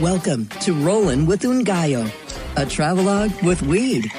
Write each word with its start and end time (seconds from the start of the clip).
Welcome 0.00 0.48
to 0.60 0.74
Rollin' 0.74 1.24
with 1.24 1.40
Ngaio, 1.40 2.12
a 2.58 2.66
travelogue 2.66 3.32
with 3.42 3.62
weed. 3.62 4.12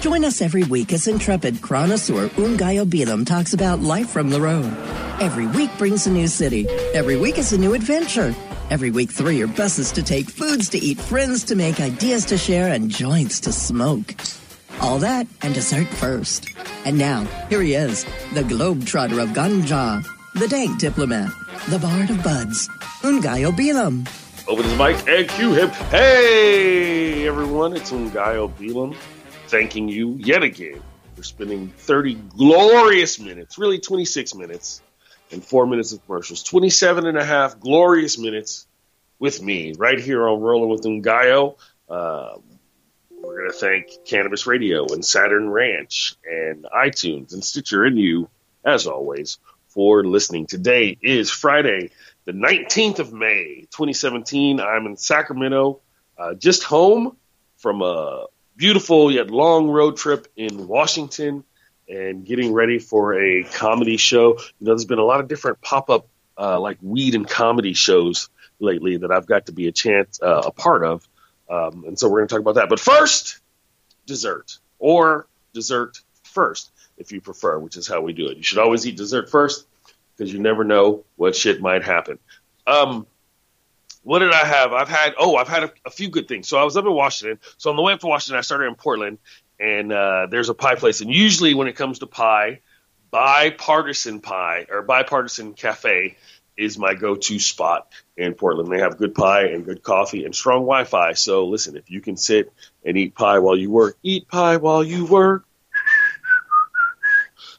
Join 0.00 0.24
us 0.24 0.40
every 0.40 0.62
week 0.62 0.90
as 0.94 1.06
intrepid 1.06 1.56
chronosaur 1.56 2.30
Ngaio 2.30 2.86
Bealum 2.86 3.26
talks 3.26 3.52
about 3.52 3.80
life 3.80 4.08
from 4.08 4.30
the 4.30 4.40
road. 4.40 4.74
Every 5.20 5.46
week 5.46 5.68
brings 5.76 6.06
a 6.06 6.10
new 6.10 6.26
city. 6.28 6.66
Every 6.94 7.18
week 7.18 7.36
is 7.36 7.52
a 7.52 7.58
new 7.58 7.74
adventure. 7.74 8.34
Every 8.70 8.90
week, 8.90 9.12
three 9.12 9.42
are 9.42 9.46
buses 9.46 9.92
to 9.92 10.02
take, 10.02 10.30
foods 10.30 10.70
to 10.70 10.78
eat, 10.78 10.98
friends 10.98 11.44
to 11.44 11.56
make, 11.56 11.78
ideas 11.78 12.24
to 12.26 12.38
share, 12.38 12.72
and 12.72 12.88
joints 12.88 13.38
to 13.40 13.52
smoke. 13.52 14.14
All 14.80 14.98
that 15.00 15.26
and 15.42 15.52
dessert 15.52 15.88
first. 15.88 16.48
And 16.86 16.96
now, 16.96 17.24
here 17.50 17.60
he 17.60 17.74
is, 17.74 18.04
the 18.32 18.44
globetrotter 18.44 19.22
of 19.22 19.28
Ganja, 19.30 20.06
the 20.36 20.48
dank 20.48 20.80
diplomat, 20.80 21.30
the 21.68 21.78
bard 21.78 22.08
of 22.08 22.24
buds, 22.24 22.66
Ngaio 23.02 23.52
Bealum. 23.52 24.08
Open 24.48 24.64
his 24.64 24.76
mic 24.76 25.08
and 25.08 25.28
cue 25.28 25.52
him. 25.52 25.68
Hey, 25.90 27.26
everyone, 27.28 27.76
it's 27.76 27.92
Ngaio 27.92 28.52
Bealum 28.56 28.96
thanking 29.46 29.88
you 29.88 30.16
yet 30.18 30.42
again 30.42 30.82
for 31.14 31.22
spending 31.22 31.68
30 31.68 32.14
glorious 32.14 33.20
minutes, 33.20 33.56
really 33.56 33.78
26 33.78 34.34
minutes, 34.34 34.82
and 35.30 35.44
four 35.44 35.66
minutes 35.66 35.92
of 35.92 36.04
commercials. 36.04 36.42
27 36.42 37.06
and 37.06 37.16
a 37.16 37.24
half 37.24 37.60
glorious 37.60 38.18
minutes 38.18 38.66
with 39.20 39.40
me 39.40 39.74
right 39.78 40.00
here 40.00 40.26
on 40.28 40.40
Rolling 40.40 40.70
with 40.70 40.82
Ngaio. 40.82 41.56
Uh, 41.88 42.38
we're 43.22 43.38
going 43.38 43.50
to 43.52 43.56
thank 43.56 44.04
Cannabis 44.06 44.46
Radio 44.48 44.86
and 44.92 45.04
Saturn 45.04 45.48
Ranch 45.50 46.16
and 46.28 46.64
iTunes 46.64 47.32
and 47.32 47.44
Stitcher 47.44 47.84
and 47.84 47.96
you, 47.96 48.28
as 48.64 48.88
always, 48.88 49.38
for 49.68 50.04
listening. 50.04 50.46
Today 50.46 50.98
is 51.00 51.30
Friday, 51.30 51.90
the 52.24 52.32
19th 52.32 52.98
of 52.98 53.12
May, 53.12 53.66
2017. 53.70 54.60
I'm 54.60 54.86
in 54.86 54.96
Sacramento, 54.96 55.80
uh, 56.18 56.34
just 56.34 56.62
home 56.62 57.16
from 57.56 57.82
a 57.82 58.26
beautiful 58.56 59.10
yet 59.10 59.30
long 59.30 59.68
road 59.68 59.96
trip 59.96 60.28
in 60.36 60.68
Washington 60.68 61.44
and 61.88 62.24
getting 62.24 62.52
ready 62.52 62.78
for 62.78 63.18
a 63.18 63.44
comedy 63.44 63.96
show. 63.96 64.38
You 64.38 64.66
know, 64.66 64.72
there's 64.72 64.84
been 64.84 64.98
a 64.98 65.04
lot 65.04 65.20
of 65.20 65.28
different 65.28 65.60
pop 65.60 65.90
up, 65.90 66.06
uh, 66.38 66.60
like 66.60 66.78
weed 66.80 67.14
and 67.14 67.28
comedy 67.28 67.74
shows 67.74 68.28
lately 68.60 68.98
that 68.98 69.10
I've 69.10 69.26
got 69.26 69.46
to 69.46 69.52
be 69.52 69.66
a 69.66 69.72
chance, 69.72 70.20
uh, 70.22 70.42
a 70.46 70.52
part 70.52 70.84
of. 70.84 71.06
Um, 71.50 71.84
and 71.86 71.98
so 71.98 72.08
we're 72.08 72.20
going 72.20 72.28
to 72.28 72.34
talk 72.34 72.40
about 72.40 72.54
that. 72.54 72.68
But 72.68 72.78
first, 72.80 73.40
dessert 74.06 74.58
or 74.78 75.26
dessert 75.52 76.00
first, 76.22 76.70
if 76.96 77.10
you 77.10 77.20
prefer, 77.20 77.58
which 77.58 77.76
is 77.76 77.88
how 77.88 78.00
we 78.00 78.12
do 78.12 78.28
it. 78.28 78.36
You 78.36 78.42
should 78.42 78.58
always 78.58 78.86
eat 78.86 78.96
dessert 78.96 79.28
first 79.28 79.66
because 80.22 80.32
you 80.32 80.38
never 80.38 80.62
know 80.62 81.04
what 81.16 81.34
shit 81.34 81.60
might 81.60 81.82
happen. 81.82 82.16
Um, 82.64 83.08
what 84.04 84.20
did 84.20 84.30
I 84.30 84.44
have? 84.44 84.72
I've 84.72 84.88
had 84.88 85.14
oh, 85.18 85.34
I've 85.34 85.48
had 85.48 85.64
a, 85.64 85.72
a, 85.84 85.90
few 85.90 86.08
good 86.08 86.28
things. 86.28 86.46
So 86.46 86.58
I 86.58 86.62
was 86.64 86.76
up 86.76 86.84
in 86.84 86.92
Washington. 86.92 87.40
So 87.58 87.70
on 87.70 87.76
the 87.76 87.82
way 87.82 87.92
up 87.92 88.00
to 88.00 88.06
Washington, 88.06 88.38
I 88.38 88.42
started 88.42 88.66
in 88.66 88.76
Portland, 88.76 89.18
and 89.58 89.92
uh, 89.92 90.28
there's 90.30 90.48
a 90.48 90.54
pie 90.54 90.76
place. 90.76 91.00
And 91.00 91.12
usually 91.12 91.54
when 91.54 91.66
it 91.66 91.74
comes 91.74 91.98
to 92.00 92.06
pie, 92.06 92.60
bipartisan 93.10 94.20
pie 94.20 94.66
or 94.70 94.82
bipartisan 94.82 95.54
cafe 95.54 96.16
is 96.56 96.78
my 96.78 96.94
go-to 96.94 97.40
spot 97.40 97.88
in 98.16 98.34
Portland. 98.34 98.70
They 98.70 98.78
have 98.78 98.98
good 98.98 99.16
pie 99.16 99.46
and 99.46 99.64
good 99.64 99.82
coffee 99.82 100.24
and 100.24 100.34
strong 100.34 100.60
Wi-Fi. 100.60 101.14
So 101.14 101.46
listen, 101.46 101.76
if 101.76 101.90
you 101.90 102.00
can 102.00 102.16
sit 102.16 102.52
and 102.84 102.96
eat 102.96 103.16
pie 103.16 103.40
while 103.40 103.56
you 103.56 103.72
work, 103.72 103.96
eat 104.04 104.28
pie 104.28 104.58
while 104.58 104.84
you 104.84 105.04
work. 105.04 105.46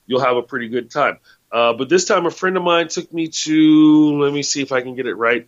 You'll 0.05 0.21
have 0.21 0.37
a 0.37 0.41
pretty 0.41 0.67
good 0.69 0.91
time. 0.91 1.19
Uh, 1.53 1.73
but 1.73 1.87
this 1.87 2.05
time, 2.05 2.25
a 2.25 2.31
friend 2.31 2.57
of 2.57 2.63
mine 2.63 2.87
took 2.87 3.13
me 3.13 3.27
to. 3.27 4.19
Let 4.19 4.33
me 4.33 4.41
see 4.41 4.63
if 4.63 4.71
I 4.71 4.81
can 4.81 4.95
get 4.95 5.05
it 5.05 5.13
right. 5.13 5.47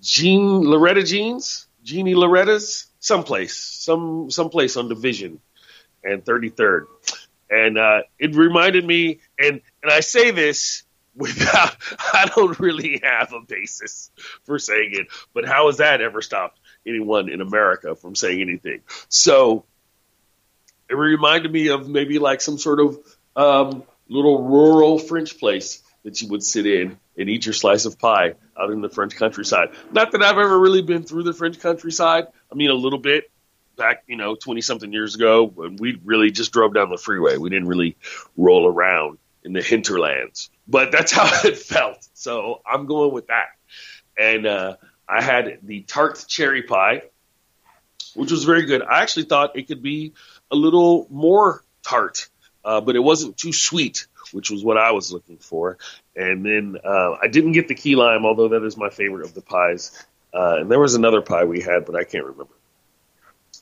Jean 0.00 0.62
Loretta 0.62 1.02
Jeans, 1.02 1.66
Jeannie 1.84 2.14
Loretta's, 2.14 2.86
someplace, 3.00 3.54
some 3.54 4.30
someplace 4.30 4.78
on 4.78 4.88
Division 4.88 5.38
and 6.02 6.24
33rd, 6.24 6.86
and 7.50 7.76
uh, 7.76 8.00
it 8.18 8.34
reminded 8.34 8.86
me. 8.86 9.20
And 9.38 9.60
and 9.82 9.92
I 9.92 10.00
say 10.00 10.30
this 10.30 10.84
without 11.14 11.76
I 12.14 12.30
don't 12.34 12.58
really 12.58 13.02
have 13.02 13.34
a 13.34 13.40
basis 13.40 14.10
for 14.44 14.58
saying 14.58 14.92
it, 14.94 15.08
but 15.34 15.44
how 15.44 15.66
has 15.66 15.76
that 15.78 16.00
ever 16.00 16.22
stopped 16.22 16.58
anyone 16.86 17.28
in 17.28 17.42
America 17.42 17.94
from 17.94 18.14
saying 18.14 18.40
anything? 18.40 18.80
So 19.10 19.66
it 20.88 20.94
reminded 20.94 21.52
me 21.52 21.68
of 21.68 21.90
maybe 21.90 22.18
like 22.18 22.40
some 22.40 22.56
sort 22.56 22.80
of 22.80 22.98
um, 23.36 23.82
little 24.10 24.42
rural 24.42 24.98
French 24.98 25.38
place 25.38 25.82
that 26.04 26.20
you 26.20 26.28
would 26.28 26.42
sit 26.42 26.66
in 26.66 26.98
and 27.16 27.28
eat 27.28 27.46
your 27.46 27.52
slice 27.52 27.84
of 27.84 27.98
pie 27.98 28.34
out 28.58 28.70
in 28.70 28.80
the 28.80 28.88
French 28.88 29.16
countryside. 29.16 29.68
Not 29.92 30.12
that 30.12 30.22
I've 30.22 30.38
ever 30.38 30.58
really 30.58 30.82
been 30.82 31.02
through 31.02 31.22
the 31.22 31.32
French 31.32 31.60
countryside. 31.60 32.26
I 32.50 32.54
mean, 32.54 32.70
a 32.70 32.74
little 32.74 32.98
bit 32.98 33.30
back, 33.76 34.04
you 34.06 34.16
know, 34.16 34.34
20 34.34 34.60
something 34.60 34.92
years 34.92 35.14
ago 35.14 35.44
when 35.46 35.76
we 35.76 35.98
really 36.04 36.30
just 36.30 36.52
drove 36.52 36.74
down 36.74 36.90
the 36.90 36.98
freeway. 36.98 37.36
We 37.36 37.50
didn't 37.50 37.68
really 37.68 37.96
roll 38.36 38.66
around 38.66 39.18
in 39.44 39.52
the 39.52 39.62
hinterlands, 39.62 40.50
but 40.68 40.92
that's 40.92 41.12
how 41.18 41.28
it 41.46 41.56
felt. 41.56 42.06
So 42.14 42.60
I'm 42.66 42.86
going 42.86 43.12
with 43.12 43.28
that. 43.28 43.48
And, 44.18 44.46
uh, 44.46 44.76
I 45.10 45.22
had 45.22 45.58
the 45.64 45.82
tart 45.82 46.24
cherry 46.28 46.62
pie, 46.62 47.02
which 48.14 48.30
was 48.30 48.44
very 48.44 48.64
good. 48.64 48.80
I 48.80 49.02
actually 49.02 49.24
thought 49.24 49.58
it 49.58 49.66
could 49.66 49.82
be 49.82 50.12
a 50.52 50.56
little 50.56 51.08
more 51.10 51.64
tart, 51.82 52.28
uh, 52.64 52.80
but 52.80 52.96
it 52.96 53.00
wasn't 53.00 53.36
too 53.36 53.52
sweet, 53.52 54.06
which 54.32 54.50
was 54.50 54.64
what 54.64 54.76
I 54.76 54.92
was 54.92 55.12
looking 55.12 55.38
for. 55.38 55.78
And 56.16 56.44
then 56.44 56.76
uh, 56.84 57.16
I 57.22 57.28
didn't 57.28 57.52
get 57.52 57.68
the 57.68 57.74
key 57.74 57.96
lime, 57.96 58.24
although 58.24 58.48
that 58.48 58.64
is 58.64 58.76
my 58.76 58.90
favorite 58.90 59.24
of 59.24 59.34
the 59.34 59.42
pies. 59.42 59.92
Uh, 60.32 60.58
and 60.60 60.70
there 60.70 60.78
was 60.78 60.94
another 60.94 61.22
pie 61.22 61.44
we 61.44 61.60
had, 61.60 61.84
but 61.86 61.96
I 61.96 62.04
can't 62.04 62.24
remember. 62.24 62.52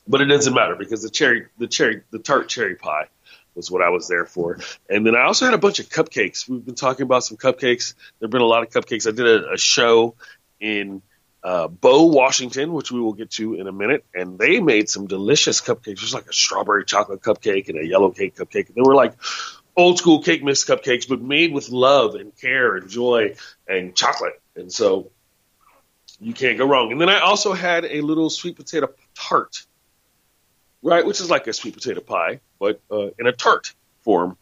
But 0.07 0.21
it 0.21 0.25
doesn't 0.25 0.53
matter 0.53 0.75
because 0.75 1.03
the 1.03 1.09
cherry, 1.09 1.47
the 1.57 1.67
cherry, 1.67 2.01
the 2.11 2.19
tart 2.19 2.49
cherry 2.49 2.75
pie 2.75 3.07
was 3.55 3.69
what 3.69 3.81
I 3.81 3.89
was 3.89 4.07
there 4.07 4.25
for. 4.25 4.59
And 4.89 5.05
then 5.05 5.15
I 5.15 5.23
also 5.23 5.45
had 5.45 5.53
a 5.53 5.59
bunch 5.59 5.79
of 5.79 5.89
cupcakes. 5.89 6.47
We've 6.47 6.63
been 6.65 6.75
talking 6.75 7.03
about 7.03 7.23
some 7.23 7.37
cupcakes. 7.37 7.93
There've 8.19 8.31
been 8.31 8.41
a 8.41 8.45
lot 8.45 8.63
of 8.63 8.69
cupcakes. 8.69 9.07
I 9.07 9.11
did 9.11 9.27
a, 9.27 9.53
a 9.53 9.57
show 9.57 10.15
in 10.59 11.01
uh, 11.43 11.67
Bow, 11.67 12.05
Washington, 12.05 12.73
which 12.73 12.91
we 12.91 12.99
will 12.99 13.13
get 13.13 13.31
to 13.31 13.55
in 13.55 13.67
a 13.67 13.71
minute, 13.71 14.05
and 14.13 14.37
they 14.37 14.59
made 14.59 14.89
some 14.89 15.07
delicious 15.07 15.61
cupcakes. 15.61 15.99
There's 15.99 16.13
like 16.13 16.27
a 16.27 16.33
strawberry 16.33 16.85
chocolate 16.85 17.21
cupcake 17.21 17.69
and 17.69 17.79
a 17.79 17.85
yellow 17.85 18.11
cake 18.11 18.35
cupcake. 18.35 18.73
They 18.73 18.81
were 18.81 18.95
like 18.95 19.13
old 19.75 19.97
school 19.97 20.21
cake 20.21 20.43
mix 20.43 20.65
cupcakes, 20.65 21.07
but 21.07 21.21
made 21.21 21.53
with 21.53 21.69
love 21.69 22.15
and 22.15 22.35
care 22.35 22.75
and 22.75 22.89
joy 22.89 23.35
and 23.67 23.95
chocolate. 23.95 24.41
And 24.55 24.71
so 24.71 25.11
you 26.19 26.33
can't 26.33 26.57
go 26.57 26.65
wrong. 26.65 26.91
And 26.91 26.99
then 26.99 27.09
I 27.09 27.19
also 27.19 27.53
had 27.53 27.85
a 27.85 28.01
little 28.01 28.29
sweet 28.29 28.57
potato 28.57 28.89
tart, 29.15 29.65
right, 30.81 31.05
which 31.05 31.21
is 31.21 31.29
like 31.29 31.47
a 31.47 31.53
sweet 31.53 31.73
potato 31.73 32.01
pie, 32.01 32.41
but 32.59 32.81
uh, 32.91 33.09
in 33.17 33.27
a 33.27 33.31
tart 33.31 33.73
form, 34.01 34.37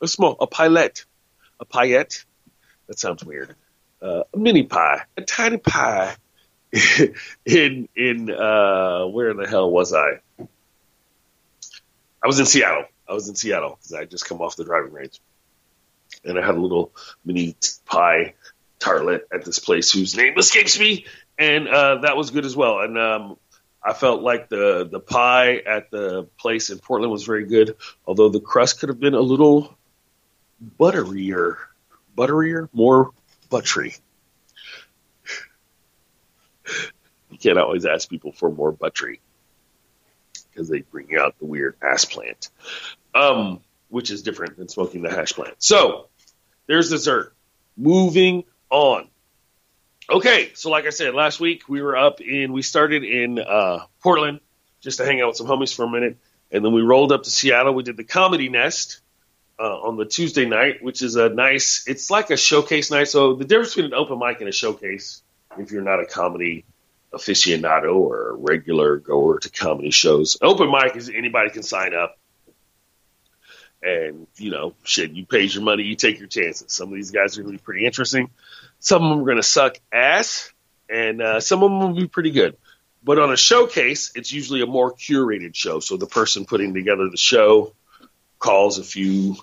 a 0.00 0.06
small, 0.06 0.36
a 0.38 0.46
pilette, 0.46 1.04
a 1.58 1.64
paillette. 1.64 2.24
That 2.86 2.98
sounds 2.98 3.24
weird. 3.24 3.54
Uh, 4.02 4.24
a 4.34 4.36
mini 4.36 4.64
pie, 4.64 5.02
a 5.16 5.22
tiny 5.22 5.58
pie. 5.58 6.16
in 7.44 7.88
in 7.94 8.30
uh, 8.30 9.04
where 9.06 9.30
in 9.30 9.36
the 9.36 9.46
hell 9.46 9.70
was 9.70 9.92
I? 9.92 10.20
I 12.22 12.26
was 12.26 12.40
in 12.40 12.46
Seattle. 12.46 12.86
I 13.06 13.12
was 13.12 13.28
in 13.28 13.34
Seattle 13.34 13.76
because 13.76 13.92
I 13.92 14.06
just 14.06 14.26
come 14.26 14.40
off 14.40 14.56
the 14.56 14.64
driving 14.64 14.92
range, 14.92 15.20
and 16.24 16.38
I 16.38 16.44
had 16.44 16.54
a 16.54 16.60
little 16.60 16.92
mini 17.24 17.56
pie 17.84 18.34
tartlet 18.78 19.26
at 19.32 19.44
this 19.44 19.58
place 19.58 19.92
whose 19.92 20.16
name 20.16 20.38
escapes 20.38 20.78
me, 20.78 21.06
and 21.38 21.68
uh, 21.68 21.98
that 21.98 22.16
was 22.16 22.30
good 22.30 22.46
as 22.46 22.56
well. 22.56 22.80
And 22.80 22.98
um, 22.98 23.36
I 23.84 23.92
felt 23.92 24.22
like 24.22 24.48
the 24.48 24.88
the 24.90 25.00
pie 25.00 25.56
at 25.58 25.90
the 25.90 26.24
place 26.38 26.70
in 26.70 26.78
Portland 26.78 27.12
was 27.12 27.24
very 27.24 27.44
good, 27.44 27.76
although 28.06 28.30
the 28.30 28.40
crust 28.40 28.80
could 28.80 28.88
have 28.88 28.98
been 29.00 29.14
a 29.14 29.20
little 29.20 29.76
butterier, 30.78 31.58
butterier, 32.16 32.68
more 32.72 33.12
buttery. 33.52 33.94
you 37.30 37.38
can't 37.38 37.58
always 37.58 37.86
ask 37.86 38.10
people 38.10 38.32
for 38.32 38.50
more 38.50 38.72
buttery 38.72 39.20
because 40.50 40.68
they 40.68 40.80
bring 40.80 41.16
out 41.16 41.38
the 41.38 41.44
weird 41.44 41.76
ass 41.80 42.04
plant 42.04 42.50
um, 43.14 43.60
which 43.88 44.10
is 44.10 44.22
different 44.22 44.56
than 44.56 44.68
smoking 44.68 45.02
the 45.02 45.10
hash 45.10 45.32
plant. 45.34 45.54
So 45.58 46.08
there's 46.66 46.90
dessert. 46.90 47.34
Moving 47.76 48.44
on. 48.70 49.08
Okay, 50.10 50.50
so 50.54 50.70
like 50.70 50.86
I 50.86 50.90
said, 50.90 51.14
last 51.14 51.40
week 51.40 51.68
we 51.68 51.80
were 51.82 51.96
up 51.96 52.20
in, 52.20 52.52
we 52.52 52.62
started 52.62 53.04
in 53.04 53.38
uh, 53.38 53.80
Portland 54.02 54.40
just 54.80 54.98
to 54.98 55.04
hang 55.04 55.20
out 55.20 55.28
with 55.28 55.36
some 55.36 55.46
homies 55.46 55.74
for 55.74 55.84
a 55.84 55.90
minute, 55.90 56.18
and 56.50 56.64
then 56.64 56.72
we 56.72 56.82
rolled 56.82 57.12
up 57.12 57.22
to 57.22 57.30
Seattle. 57.30 57.74
We 57.74 57.82
did 57.82 57.96
the 57.96 58.04
Comedy 58.04 58.48
Nest 58.48 59.01
uh, 59.58 59.80
on 59.80 59.96
the 59.96 60.04
Tuesday 60.04 60.44
night, 60.44 60.82
which 60.82 61.02
is 61.02 61.16
a 61.16 61.28
nice, 61.28 61.84
it's 61.86 62.10
like 62.10 62.30
a 62.30 62.36
showcase 62.36 62.90
night. 62.90 63.08
So 63.08 63.34
the 63.34 63.44
difference 63.44 63.74
between 63.74 63.92
an 63.92 63.98
open 63.98 64.18
mic 64.18 64.40
and 64.40 64.48
a 64.48 64.52
showcase, 64.52 65.22
if 65.58 65.70
you're 65.70 65.82
not 65.82 66.00
a 66.00 66.06
comedy 66.06 66.64
aficionado 67.12 67.94
or 67.94 68.30
a 68.30 68.32
regular 68.34 68.96
goer 68.96 69.38
to 69.40 69.50
comedy 69.50 69.90
shows, 69.90 70.38
open 70.40 70.70
mic 70.70 70.96
is 70.96 71.10
anybody 71.10 71.50
can 71.50 71.62
sign 71.62 71.94
up 71.94 72.18
and, 73.82 74.26
you 74.36 74.50
know, 74.50 74.74
shit, 74.84 75.10
you 75.12 75.26
pay 75.26 75.42
your 75.42 75.62
money, 75.62 75.82
you 75.82 75.96
take 75.96 76.18
your 76.18 76.28
chances. 76.28 76.72
Some 76.72 76.88
of 76.88 76.94
these 76.94 77.10
guys 77.10 77.36
are 77.36 77.42
going 77.42 77.56
to 77.56 77.58
be 77.58 77.64
pretty 77.64 77.84
interesting. 77.84 78.30
Some 78.78 79.02
of 79.02 79.10
them 79.10 79.20
are 79.20 79.24
going 79.24 79.38
to 79.38 79.42
suck 79.42 79.76
ass, 79.92 80.52
and 80.88 81.20
uh, 81.20 81.40
some 81.40 81.62
of 81.62 81.70
them 81.70 81.80
will 81.80 82.00
be 82.00 82.06
pretty 82.06 82.30
good. 82.30 82.56
But 83.04 83.18
on 83.18 83.32
a 83.32 83.36
showcase, 83.36 84.12
it's 84.14 84.32
usually 84.32 84.62
a 84.62 84.66
more 84.66 84.92
curated 84.92 85.56
show. 85.56 85.80
So 85.80 85.96
the 85.96 86.06
person 86.06 86.44
putting 86.44 86.74
together 86.74 87.08
the 87.10 87.16
show 87.16 87.74
calls 88.42 88.78
a 88.78 88.84
few 88.84 89.36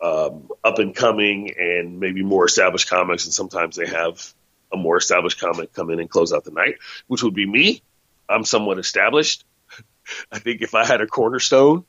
um, 0.00 0.48
up 0.62 0.78
and 0.78 0.94
coming 0.94 1.54
and 1.58 1.98
maybe 1.98 2.22
more 2.22 2.44
established 2.44 2.88
comics, 2.88 3.24
and 3.24 3.32
sometimes 3.32 3.74
they 3.74 3.86
have 3.86 4.32
a 4.72 4.76
more 4.76 4.98
established 4.98 5.40
comic 5.40 5.72
come 5.72 5.90
in 5.90 5.98
and 5.98 6.10
close 6.10 6.32
out 6.32 6.44
the 6.44 6.50
night, 6.50 6.76
which 7.06 7.22
would 7.22 7.34
be 7.34 7.46
me. 7.46 7.82
I'm 8.28 8.44
somewhat 8.44 8.78
established. 8.78 9.44
I 10.32 10.38
think 10.38 10.60
if 10.60 10.74
I 10.74 10.84
had 10.84 11.00
a 11.00 11.06
cornerstone 11.06 11.84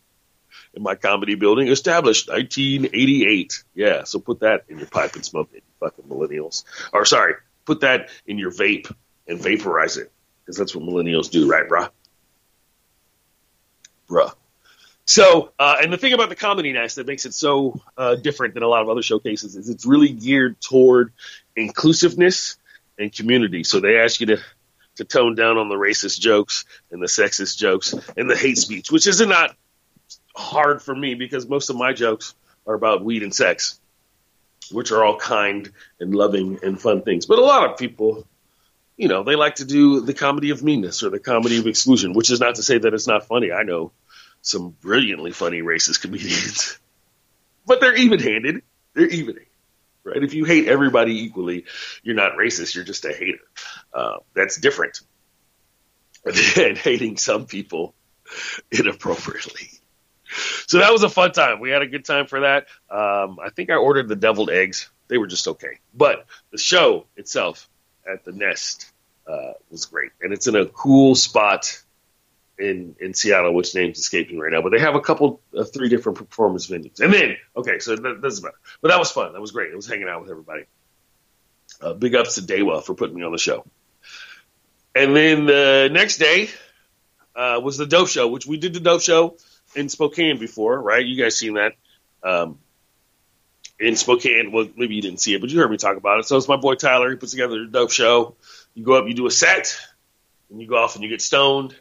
in 0.73 0.81
my 0.81 0.95
comedy 0.95 1.35
building, 1.35 1.67
established 1.67 2.29
1988. 2.29 3.63
Yeah, 3.73 4.03
so 4.03 4.19
put 4.19 4.39
that 4.39 4.63
in 4.69 4.77
your 4.77 4.87
pipe 4.87 5.15
and 5.15 5.25
smoke 5.25 5.49
it, 5.53 5.63
fucking 5.79 6.05
millennials. 6.05 6.63
Or 6.93 7.03
sorry, 7.05 7.35
put 7.65 7.81
that 7.81 8.09
in 8.25 8.37
your 8.37 8.51
vape 8.51 8.91
and 9.27 9.41
vaporize 9.41 9.97
it 9.97 10.11
because 10.43 10.57
that's 10.57 10.73
what 10.73 10.85
millennials 10.85 11.29
do, 11.29 11.49
right, 11.49 11.67
bruh? 11.67 11.89
Bruh. 14.09 14.33
So, 15.05 15.51
uh, 15.59 15.77
and 15.81 15.93
the 15.93 15.97
thing 15.97 16.13
about 16.13 16.29
the 16.29 16.35
comedy 16.35 16.73
nest 16.73 16.95
that 16.95 17.05
makes 17.05 17.25
it 17.25 17.33
so 17.33 17.79
uh, 17.95 18.15
different 18.15 18.55
than 18.55 18.63
a 18.63 18.67
lot 18.67 18.81
of 18.81 18.89
other 18.89 19.03
showcases 19.03 19.55
is 19.55 19.69
it's 19.69 19.85
really 19.85 20.09
geared 20.09 20.59
toward 20.59 21.13
inclusiveness 21.55 22.57
and 22.97 23.13
community. 23.13 23.63
So 23.63 23.79
they 23.79 23.99
ask 23.99 24.19
you 24.19 24.27
to 24.27 24.37
to 24.95 25.03
tone 25.03 25.35
down 25.35 25.57
on 25.57 25.67
the 25.67 25.75
racist 25.75 26.21
jokes 26.21 26.63
and 26.89 27.01
the 27.01 27.07
sexist 27.07 27.57
jokes 27.57 27.93
and 28.15 28.29
the 28.29 28.35
hate 28.35 28.57
speech, 28.57 28.89
which 28.89 29.07
is 29.07 29.19
not 29.19 29.53
hard 30.33 30.81
for 30.81 30.95
me 30.95 31.15
because 31.15 31.47
most 31.49 31.69
of 31.69 31.75
my 31.75 31.91
jokes 31.91 32.33
are 32.65 32.73
about 32.73 33.03
weed 33.03 33.21
and 33.21 33.35
sex, 33.35 33.77
which 34.71 34.93
are 34.93 35.03
all 35.03 35.17
kind 35.17 35.69
and 35.99 36.15
loving 36.15 36.59
and 36.63 36.81
fun 36.81 37.01
things. 37.01 37.25
But 37.25 37.39
a 37.39 37.43
lot 37.43 37.69
of 37.69 37.77
people 37.77 38.25
you 38.97 39.09
know, 39.09 39.23
they 39.23 39.35
like 39.35 39.55
to 39.55 39.65
do 39.65 40.01
the 40.01 40.13
comedy 40.13 40.51
of 40.51 40.63
meanness 40.63 41.03
or 41.03 41.09
the 41.09 41.19
comedy 41.19 41.57
of 41.57 41.67
exclusion, 41.67 42.13
which 42.13 42.31
is 42.31 42.39
not 42.39 42.55
to 42.55 42.63
say 42.63 42.77
that 42.77 42.93
it's 42.93 43.07
not 43.07 43.27
funny. 43.27 43.51
I 43.51 43.63
know 43.63 43.91
some 44.45 44.75
brilliantly 44.81 45.31
funny 45.31 45.61
racist 45.61 46.01
comedians, 46.01 46.79
but 47.65 47.81
they're 47.81 47.95
even 47.95 48.19
handed. 48.19 48.61
They're 48.93 49.07
even 49.07 49.37
right? 50.05 50.23
If 50.23 50.33
you 50.33 50.45
hate 50.45 50.67
everybody 50.67 51.23
equally, 51.23 51.65
you're 52.03 52.15
not 52.15 52.33
racist. 52.37 52.75
You're 52.75 52.85
just 52.85 53.03
a 53.03 53.11
hater. 53.11 53.39
Uh, 53.93 54.17
that's 54.33 54.57
different 54.57 55.01
than 56.23 56.75
hating 56.75 57.17
some 57.17 57.45
people 57.45 57.93
inappropriately. 58.71 59.67
So 60.67 60.79
that 60.79 60.91
was 60.91 61.03
a 61.03 61.09
fun 61.09 61.31
time. 61.31 61.59
We 61.59 61.69
had 61.69 61.81
a 61.81 61.87
good 61.87 62.05
time 62.05 62.27
for 62.27 62.41
that. 62.41 62.67
Um, 62.89 63.39
I 63.43 63.49
think 63.53 63.69
I 63.69 63.75
ordered 63.75 64.07
the 64.07 64.15
deviled 64.15 64.49
eggs. 64.49 64.89
They 65.07 65.17
were 65.17 65.27
just 65.27 65.47
okay. 65.47 65.79
But 65.93 66.25
the 66.51 66.57
show 66.57 67.05
itself 67.15 67.69
at 68.11 68.23
the 68.25 68.31
Nest 68.31 68.91
uh, 69.27 69.53
was 69.69 69.85
great, 69.85 70.11
and 70.21 70.33
it's 70.33 70.47
in 70.47 70.55
a 70.55 70.65
cool 70.65 71.15
spot 71.15 71.81
in 72.57 72.95
in 72.99 73.13
Seattle, 73.13 73.53
which 73.53 73.75
name's 73.75 73.99
escaping 73.99 74.39
right 74.39 74.51
now. 74.51 74.61
But 74.61 74.71
they 74.71 74.79
have 74.79 74.95
a 74.95 75.01
couple, 75.01 75.41
uh, 75.57 75.63
three 75.63 75.89
different 75.89 76.17
performance 76.17 76.67
venues, 76.67 76.99
and 76.99 77.13
then 77.13 77.37
okay, 77.55 77.79
so 77.79 77.95
that 77.95 78.21
doesn't 78.21 78.43
matter. 78.43 78.57
But 78.81 78.89
that 78.89 78.99
was 78.99 79.11
fun. 79.11 79.33
That 79.33 79.41
was 79.41 79.51
great. 79.51 79.71
It 79.71 79.75
was 79.75 79.87
hanging 79.87 80.07
out 80.07 80.21
with 80.21 80.31
everybody. 80.31 80.63
Uh, 81.81 81.93
big 81.93 82.15
ups 82.15 82.35
to 82.35 82.41
Daywa 82.41 82.83
for 82.83 82.93
putting 82.93 83.15
me 83.15 83.23
on 83.23 83.31
the 83.31 83.37
show. 83.37 83.65
And 84.95 85.15
then 85.15 85.45
the 85.45 85.89
next 85.91 86.17
day 86.17 86.49
uh, 87.35 87.59
was 87.61 87.77
the 87.77 87.85
Dope 87.85 88.07
Show, 88.07 88.29
which 88.29 88.45
we 88.45 88.57
did 88.57 88.73
the 88.73 88.79
Dope 88.79 89.01
Show 89.01 89.35
in 89.75 89.89
Spokane 89.89 90.39
before, 90.39 90.81
right? 90.81 91.05
You 91.05 91.21
guys 91.21 91.37
seen 91.37 91.55
that? 91.55 91.73
Um, 92.23 92.59
in 93.77 93.97
Spokane. 93.97 94.53
Well, 94.53 94.69
maybe 94.75 94.95
you 94.95 95.01
didn't 95.01 95.19
see 95.19 95.33
it, 95.33 95.41
but 95.41 95.49
you 95.49 95.59
heard 95.59 95.69
me 95.69 95.77
talk 95.77 95.97
about 95.97 96.19
it. 96.19 96.25
So 96.25 96.37
it's 96.37 96.47
my 96.47 96.55
boy 96.55 96.75
Tyler. 96.75 97.09
He 97.09 97.17
puts 97.17 97.31
together 97.31 97.61
a 97.61 97.67
dope 97.67 97.91
show. 97.91 98.35
You 98.73 98.85
go 98.85 98.93
up, 98.93 99.07
you 99.07 99.13
do 99.13 99.27
a 99.27 99.31
set, 99.31 99.77
and 100.49 100.61
you 100.61 100.67
go 100.67 100.77
off 100.77 100.95
and 100.95 101.03
you 101.03 101.09
get 101.09 101.21
stoned, 101.21 101.75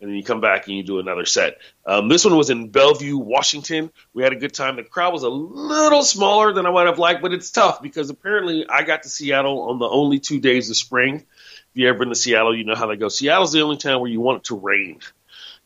and 0.00 0.10
then 0.10 0.16
you 0.16 0.22
come 0.22 0.40
back 0.40 0.66
and 0.66 0.76
you 0.76 0.82
do 0.82 1.00
another 1.00 1.26
set. 1.26 1.58
Um, 1.84 2.08
this 2.08 2.24
one 2.24 2.36
was 2.36 2.50
in 2.50 2.68
Bellevue, 2.68 3.18
Washington. 3.18 3.90
We 4.12 4.22
had 4.22 4.32
a 4.32 4.36
good 4.36 4.54
time. 4.54 4.76
The 4.76 4.84
crowd 4.84 5.12
was 5.12 5.24
a 5.24 5.28
little 5.28 6.02
smaller 6.02 6.52
than 6.52 6.66
I 6.66 6.70
would 6.70 6.86
have 6.86 6.98
liked, 6.98 7.20
but 7.20 7.32
it's 7.32 7.50
tough 7.50 7.82
because 7.82 8.08
apparently 8.10 8.66
I 8.68 8.82
got 8.82 9.02
to 9.02 9.08
Seattle 9.08 9.62
on 9.70 9.78
the 9.78 9.88
only 9.88 10.20
two 10.20 10.40
days 10.40 10.70
of 10.70 10.76
spring. 10.76 11.16
If 11.16 11.24
you 11.74 11.88
ever 11.88 11.98
been 11.98 12.08
to 12.10 12.14
Seattle, 12.14 12.56
you 12.56 12.64
know 12.64 12.76
how 12.76 12.86
they 12.86 12.96
go. 12.96 13.08
Seattle's 13.08 13.52
the 13.52 13.62
only 13.62 13.76
town 13.76 14.00
where 14.00 14.10
you 14.10 14.20
want 14.20 14.38
it 14.38 14.44
to 14.44 14.56
rain. 14.56 15.00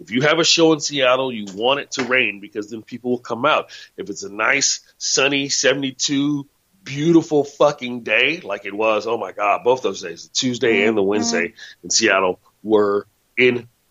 If 0.01 0.11
you 0.11 0.23
have 0.23 0.39
a 0.39 0.45
show 0.45 0.73
in 0.73 0.81
Seattle, 0.81 1.31
you 1.33 1.47
want 1.55 1.81
it 1.81 1.93
to 1.93 2.05
rain 2.05 2.41
because 2.41 2.71
then 2.71 2.83
people 2.83 3.13
will 3.13 3.19
come 3.19 3.45
out. 3.45 3.71
If 3.97 4.11
it's 4.11 4.23
a 4.25 4.33
nice, 4.33 4.81
sunny, 4.99 5.49
72, 5.49 6.49
beautiful 6.83 7.45
fucking 7.45 8.03
day, 8.03 8.41
like 8.41 8.65
it 8.65 8.75
was, 8.75 9.07
oh 9.07 9.19
my 9.19 9.33
God, 9.33 9.63
both 9.63 9.83
those 9.83 10.03
days, 10.03 10.27
the 10.27 10.35
Tuesday 10.35 10.85
and 10.87 10.97
the 10.97 11.03
Wednesday 11.03 11.55
in 11.85 11.91
Seattle 11.91 12.41
were 12.63 13.07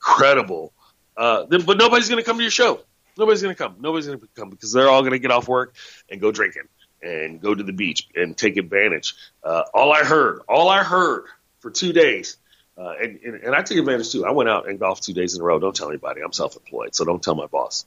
incredible. 0.02 0.74
Uh, 1.16 1.46
then, 1.46 1.64
but 1.64 1.78
nobody's 1.78 2.10
going 2.10 2.22
to 2.22 2.26
come 2.26 2.38
to 2.38 2.44
your 2.44 2.52
show. 2.52 2.82
Nobody's 3.18 3.42
going 3.42 3.56
to 3.56 3.62
come. 3.62 3.76
Nobody's 3.80 4.08
going 4.08 4.20
to 4.20 4.28
come 4.36 4.50
because 4.50 4.72
they're 4.72 4.90
all 4.90 5.02
going 5.02 5.12
to 5.12 5.20
get 5.20 5.32
off 5.32 5.48
work 5.48 5.76
and 6.10 6.20
go 6.20 6.32
drinking 6.32 6.64
and 7.02 7.42
go 7.42 7.54
to 7.54 7.64
the 7.64 7.74
beach 7.74 8.08
and 8.16 8.38
take 8.38 8.58
advantage. 8.58 9.16
Uh, 9.44 9.64
all 9.74 9.92
I 9.92 10.04
heard, 10.04 10.42
all 10.48 10.70
I 10.70 10.84
heard 10.84 11.26
for 11.60 11.72
two 11.72 11.94
days 11.94 12.38
uh, 12.78 12.94
and, 13.02 13.20
and, 13.24 13.36
and 13.36 13.56
I 13.56 13.62
took 13.62 13.78
advantage 13.78 14.12
too. 14.12 14.26
I 14.26 14.32
went 14.32 14.50
out 14.50 14.68
and 14.68 14.80
golfed 14.80 15.04
two 15.04 15.14
days 15.14 15.36
in 15.36 15.42
a 15.42 15.44
row. 15.44 15.60
Don't 15.60 15.76
tell 15.76 15.90
anybody. 15.90 16.22
I'm 16.22 16.34
self-employed, 16.34 16.96
so 16.96 17.06
don't 17.06 17.22
tell 17.22 17.36
my 17.36 17.46
boss. 17.46 17.86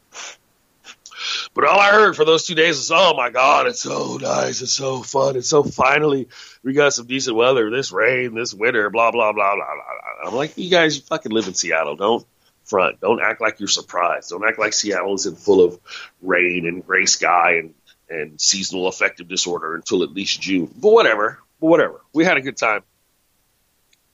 But 1.55 1.65
all 1.65 1.79
I 1.79 1.91
heard 1.91 2.17
for 2.17 2.25
those 2.25 2.47
two 2.47 2.55
days 2.55 2.77
was, 2.77 2.91
"Oh 2.91 3.15
my 3.17 3.31
God, 3.31 3.67
it's 3.67 3.83
so 3.83 4.19
nice, 4.21 4.63
it's 4.63 4.73
so 4.73 5.03
fun, 5.03 5.37
it's 5.37 5.49
so 5.49 5.63
finally 5.63 6.29
we 6.63 6.73
got 6.73 6.93
some 6.93 7.07
decent 7.07 7.37
weather. 7.37 7.71
This 7.71 7.93
rain, 7.93 8.35
this 8.35 8.55
winter, 8.55 8.91
blah 8.91 9.11
blah 9.11 9.33
blah 9.33 9.55
blah 9.55 9.65
blah." 9.65 10.29
I'm 10.29 10.35
like, 10.35 10.57
you 10.57 10.71
guys, 10.71 10.99
fucking 10.99 11.33
live 11.33 11.49
in 11.49 11.55
Seattle. 11.55 11.97
Don't 11.97 12.27
front. 12.65 13.01
Don't 13.01 13.23
act 13.23 13.41
like 13.41 13.61
you're 13.61 13.69
surprised. 13.69 14.31
Don't 14.31 14.47
act 14.47 14.59
like 14.59 14.73
Seattle 14.73 15.15
isn't 15.15 15.39
full 15.39 15.65
of 15.65 15.79
rain 16.23 16.67
and 16.67 16.85
gray 16.85 17.07
sky 17.07 17.57
and 17.59 17.75
and 18.09 18.41
seasonal 18.41 18.87
affective 18.87 19.29
disorder 19.29 19.75
until 19.75 20.03
at 20.03 20.11
least 20.13 20.41
June. 20.41 20.73
But 20.77 20.93
whatever. 20.93 21.39
But 21.61 21.67
whatever. 21.69 22.01
We 22.13 22.25
had 22.25 22.37
a 22.37 22.43
good 22.43 22.57
time. 22.57 22.83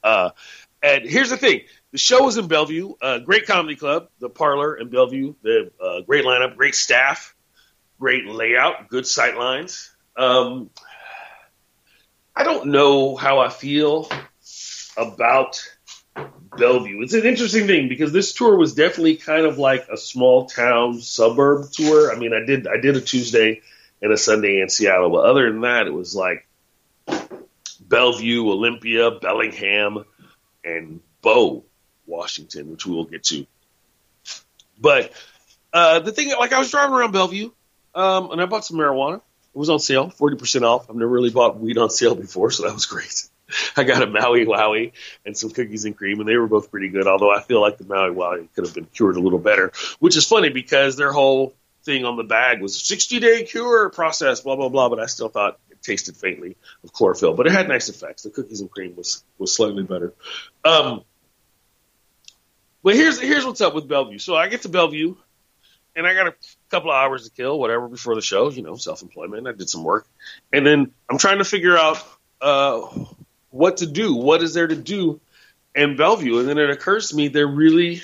Uh, 0.02 0.30
and 0.82 1.04
here's 1.04 1.30
the 1.30 1.36
thing: 1.36 1.62
the 1.92 1.98
show 1.98 2.24
was 2.24 2.36
in 2.36 2.46
Bellevue, 2.46 2.94
uh, 3.02 3.18
great 3.18 3.46
comedy 3.46 3.76
club, 3.76 4.08
the 4.20 4.28
Parlor 4.28 4.76
in 4.76 4.88
Bellevue. 4.90 5.34
The 5.42 5.72
uh, 5.82 6.00
great 6.02 6.24
lineup, 6.24 6.56
great 6.56 6.74
staff, 6.74 7.34
great 7.98 8.26
layout, 8.26 8.88
good 8.88 9.06
sight 9.06 9.36
lines. 9.36 9.90
Um, 10.16 10.70
I 12.34 12.44
don't 12.44 12.68
know 12.68 13.16
how 13.16 13.40
I 13.40 13.48
feel 13.48 14.08
about 14.96 15.62
Bellevue. 16.56 17.02
It's 17.02 17.14
an 17.14 17.24
interesting 17.24 17.66
thing 17.66 17.88
because 17.88 18.12
this 18.12 18.34
tour 18.34 18.56
was 18.56 18.74
definitely 18.74 19.16
kind 19.16 19.46
of 19.46 19.58
like 19.58 19.88
a 19.88 19.96
small 19.96 20.46
town 20.46 21.00
suburb 21.00 21.70
tour. 21.72 22.12
I 22.14 22.18
mean, 22.18 22.32
I 22.32 22.44
did 22.44 22.66
I 22.66 22.76
did 22.76 22.96
a 22.96 23.00
Tuesday 23.00 23.62
and 24.00 24.12
a 24.12 24.16
Sunday 24.16 24.60
in 24.60 24.68
Seattle, 24.68 25.10
but 25.10 25.24
other 25.24 25.50
than 25.50 25.62
that, 25.62 25.86
it 25.86 25.92
was 25.92 26.14
like 26.14 26.46
Bellevue, 27.80 28.48
Olympia, 28.48 29.10
Bellingham 29.10 30.04
and 30.64 31.00
Bow, 31.22 31.64
Washington, 32.10 32.70
which 32.70 32.86
we 32.86 32.94
will 32.94 33.04
get 33.04 33.24
to. 33.24 33.46
But 34.78 35.12
uh, 35.72 36.00
the 36.00 36.12
thing, 36.12 36.30
like 36.38 36.52
I 36.52 36.58
was 36.58 36.70
driving 36.70 36.94
around 36.94 37.12
Bellevue, 37.12 37.50
um, 37.94 38.30
and 38.32 38.40
I 38.40 38.46
bought 38.46 38.64
some 38.64 38.76
marijuana. 38.76 39.16
It 39.16 39.58
was 39.58 39.70
on 39.70 39.78
sale, 39.78 40.10
forty 40.10 40.36
percent 40.36 40.64
off. 40.64 40.88
I've 40.88 40.96
never 40.96 41.10
really 41.10 41.30
bought 41.30 41.58
weed 41.58 41.78
on 41.78 41.90
sale 41.90 42.14
before, 42.14 42.50
so 42.50 42.64
that 42.64 42.74
was 42.74 42.86
great. 42.86 43.28
I 43.76 43.84
got 43.84 44.02
a 44.02 44.06
Maui 44.06 44.46
Wowie 44.46 44.92
and 45.24 45.36
some 45.36 45.50
cookies 45.50 45.84
and 45.84 45.96
cream, 45.96 46.20
and 46.20 46.28
they 46.28 46.36
were 46.36 46.46
both 46.46 46.70
pretty 46.70 46.88
good. 46.88 47.06
Although 47.06 47.32
I 47.32 47.42
feel 47.42 47.60
like 47.60 47.78
the 47.78 47.84
Maui 47.84 48.14
Wowie 48.14 48.48
could 48.54 48.64
have 48.64 48.74
been 48.74 48.86
cured 48.86 49.16
a 49.16 49.20
little 49.20 49.38
better, 49.38 49.72
which 49.98 50.16
is 50.16 50.26
funny 50.26 50.50
because 50.50 50.96
their 50.96 51.12
whole 51.12 51.54
thing 51.84 52.04
on 52.04 52.16
the 52.16 52.24
bag 52.24 52.60
was 52.60 52.80
60 52.80 53.20
day 53.20 53.44
cure 53.44 53.90
process, 53.90 54.40
blah 54.40 54.56
blah 54.56 54.68
blah. 54.68 54.88
But 54.88 55.00
I 55.00 55.06
still 55.06 55.28
thought 55.28 55.58
it 55.70 55.82
tasted 55.82 56.16
faintly 56.16 56.56
of 56.84 56.92
chlorophyll, 56.92 57.34
but 57.34 57.46
it 57.46 57.52
had 57.52 57.68
nice 57.68 57.88
effects. 57.88 58.22
The 58.22 58.30
cookies 58.30 58.60
and 58.60 58.70
cream 58.70 58.94
was 58.96 59.24
was 59.38 59.54
slightly 59.54 59.82
better. 59.82 60.14
Um, 60.64 61.04
but 62.82 62.94
here's 62.94 63.20
here's 63.20 63.44
what's 63.44 63.60
up 63.60 63.74
with 63.74 63.88
Bellevue. 63.88 64.18
So 64.18 64.36
I 64.36 64.48
get 64.48 64.62
to 64.62 64.68
Bellevue, 64.68 65.14
and 65.94 66.06
I 66.06 66.14
got 66.14 66.28
a 66.28 66.34
couple 66.70 66.90
of 66.90 66.96
hours 66.96 67.24
to 67.24 67.30
kill, 67.30 67.58
whatever, 67.58 67.88
before 67.88 68.14
the 68.14 68.22
show. 68.22 68.50
You 68.50 68.62
know, 68.62 68.76
self 68.76 69.02
employment. 69.02 69.46
I 69.46 69.52
did 69.52 69.68
some 69.68 69.84
work, 69.84 70.06
and 70.52 70.66
then 70.66 70.92
I'm 71.08 71.18
trying 71.18 71.38
to 71.38 71.44
figure 71.44 71.76
out 71.76 72.02
uh, 72.40 72.80
what 73.50 73.78
to 73.78 73.86
do. 73.86 74.14
What 74.14 74.42
is 74.42 74.54
there 74.54 74.66
to 74.66 74.76
do 74.76 75.20
in 75.74 75.96
Bellevue? 75.96 76.38
And 76.38 76.48
then 76.48 76.58
it 76.58 76.70
occurs 76.70 77.10
to 77.10 77.16
me 77.16 77.28
there 77.28 77.46
really 77.46 78.02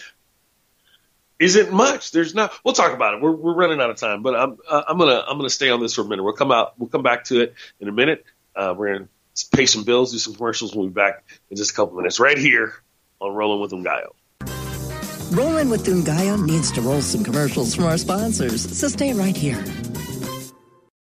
isn't 1.39 1.73
much. 1.73 2.13
There's 2.13 2.35
not. 2.35 2.53
We'll 2.65 2.75
talk 2.75 2.93
about 2.93 3.15
it. 3.15 3.21
We're, 3.21 3.33
we're 3.33 3.55
running 3.55 3.81
out 3.81 3.91
of 3.91 3.97
time, 3.97 4.23
but 4.23 4.35
I'm 4.35 4.59
uh, 4.69 4.83
I'm 4.89 4.99
gonna 4.99 5.25
I'm 5.27 5.37
gonna 5.37 5.51
stay 5.51 5.71
on 5.71 5.81
this 5.81 5.95
for 5.95 6.03
a 6.03 6.05
minute. 6.05 6.23
We'll 6.23 6.35
come 6.35 6.53
out. 6.53 6.79
We'll 6.79 6.89
come 6.89 7.03
back 7.03 7.25
to 7.25 7.41
it 7.41 7.55
in 7.81 7.89
a 7.89 7.93
minute. 7.93 8.25
Uh, 8.55 8.75
we're 8.77 8.93
gonna 8.95 9.09
pay 9.53 9.67
some 9.67 9.85
bills, 9.85 10.13
do 10.13 10.19
some 10.19 10.35
commercials. 10.35 10.75
We'll 10.75 10.89
be 10.89 10.95
back 10.95 11.25
in 11.51 11.57
just 11.57 11.73
a 11.73 11.75
couple 11.75 11.97
minutes, 11.97 12.21
right 12.21 12.39
here 12.39 12.75
on 13.21 13.35
Rolling 13.35 13.61
with 13.61 13.73
Ngaio. 13.73 14.13
Rolling 15.33 15.71
with 15.71 15.85
Ngaio 15.85 16.47
needs 16.47 16.71
to 16.73 16.81
roll 16.81 17.03
some 17.03 17.25
commercials 17.25 17.75
from 17.75 17.85
our 17.85 17.99
sponsors, 17.99 18.63
so 18.79 18.87
stay 18.87 19.13
right 19.13 19.37
here. 19.37 19.65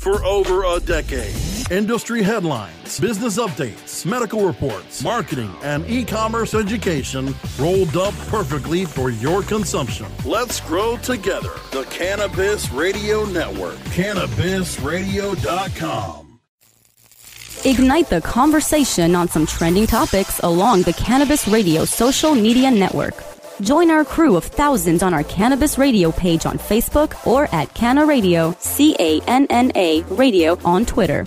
for 0.00 0.24
over 0.24 0.64
a 0.64 0.80
decade. 0.80 1.36
Industry 1.70 2.22
headlines, 2.22 2.98
business 2.98 3.38
updates, 3.38 4.06
medical 4.06 4.46
reports, 4.46 5.04
marketing, 5.04 5.54
and 5.62 5.86
e 5.88 6.04
commerce 6.04 6.54
education 6.54 7.32
rolled 7.58 7.96
up 7.96 8.14
perfectly 8.28 8.84
for 8.86 9.10
your 9.10 9.42
consumption. 9.42 10.06
Let's 10.24 10.60
grow 10.60 10.96
together. 10.96 11.52
The 11.70 11.84
Cannabis 11.90 12.72
Radio 12.72 13.26
Network, 13.26 13.76
cannabisradio.com. 13.94 16.26
Ignite 17.62 18.08
the 18.08 18.22
conversation 18.22 19.14
on 19.14 19.28
some 19.28 19.44
trending 19.44 19.86
topics 19.86 20.40
along 20.40 20.80
the 20.82 20.94
Cannabis 20.94 21.46
Radio 21.46 21.84
social 21.84 22.34
media 22.34 22.70
network. 22.70 23.14
Join 23.60 23.90
our 23.90 24.06
crew 24.06 24.36
of 24.36 24.44
thousands 24.44 25.02
on 25.02 25.12
our 25.12 25.22
Cannabis 25.24 25.76
Radio 25.76 26.12
page 26.12 26.46
on 26.46 26.58
Facebook 26.58 27.26
or 27.26 27.46
at 27.54 27.72
Canna 27.74 28.06
Radio, 28.06 28.56
C 28.58 28.96
A 28.98 29.20
N 29.26 29.46
N 29.50 29.70
A 29.74 30.02
Radio 30.04 30.58
on 30.64 30.86
Twitter. 30.86 31.26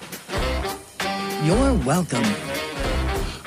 You're 1.43 1.73
welcome. 1.73 2.23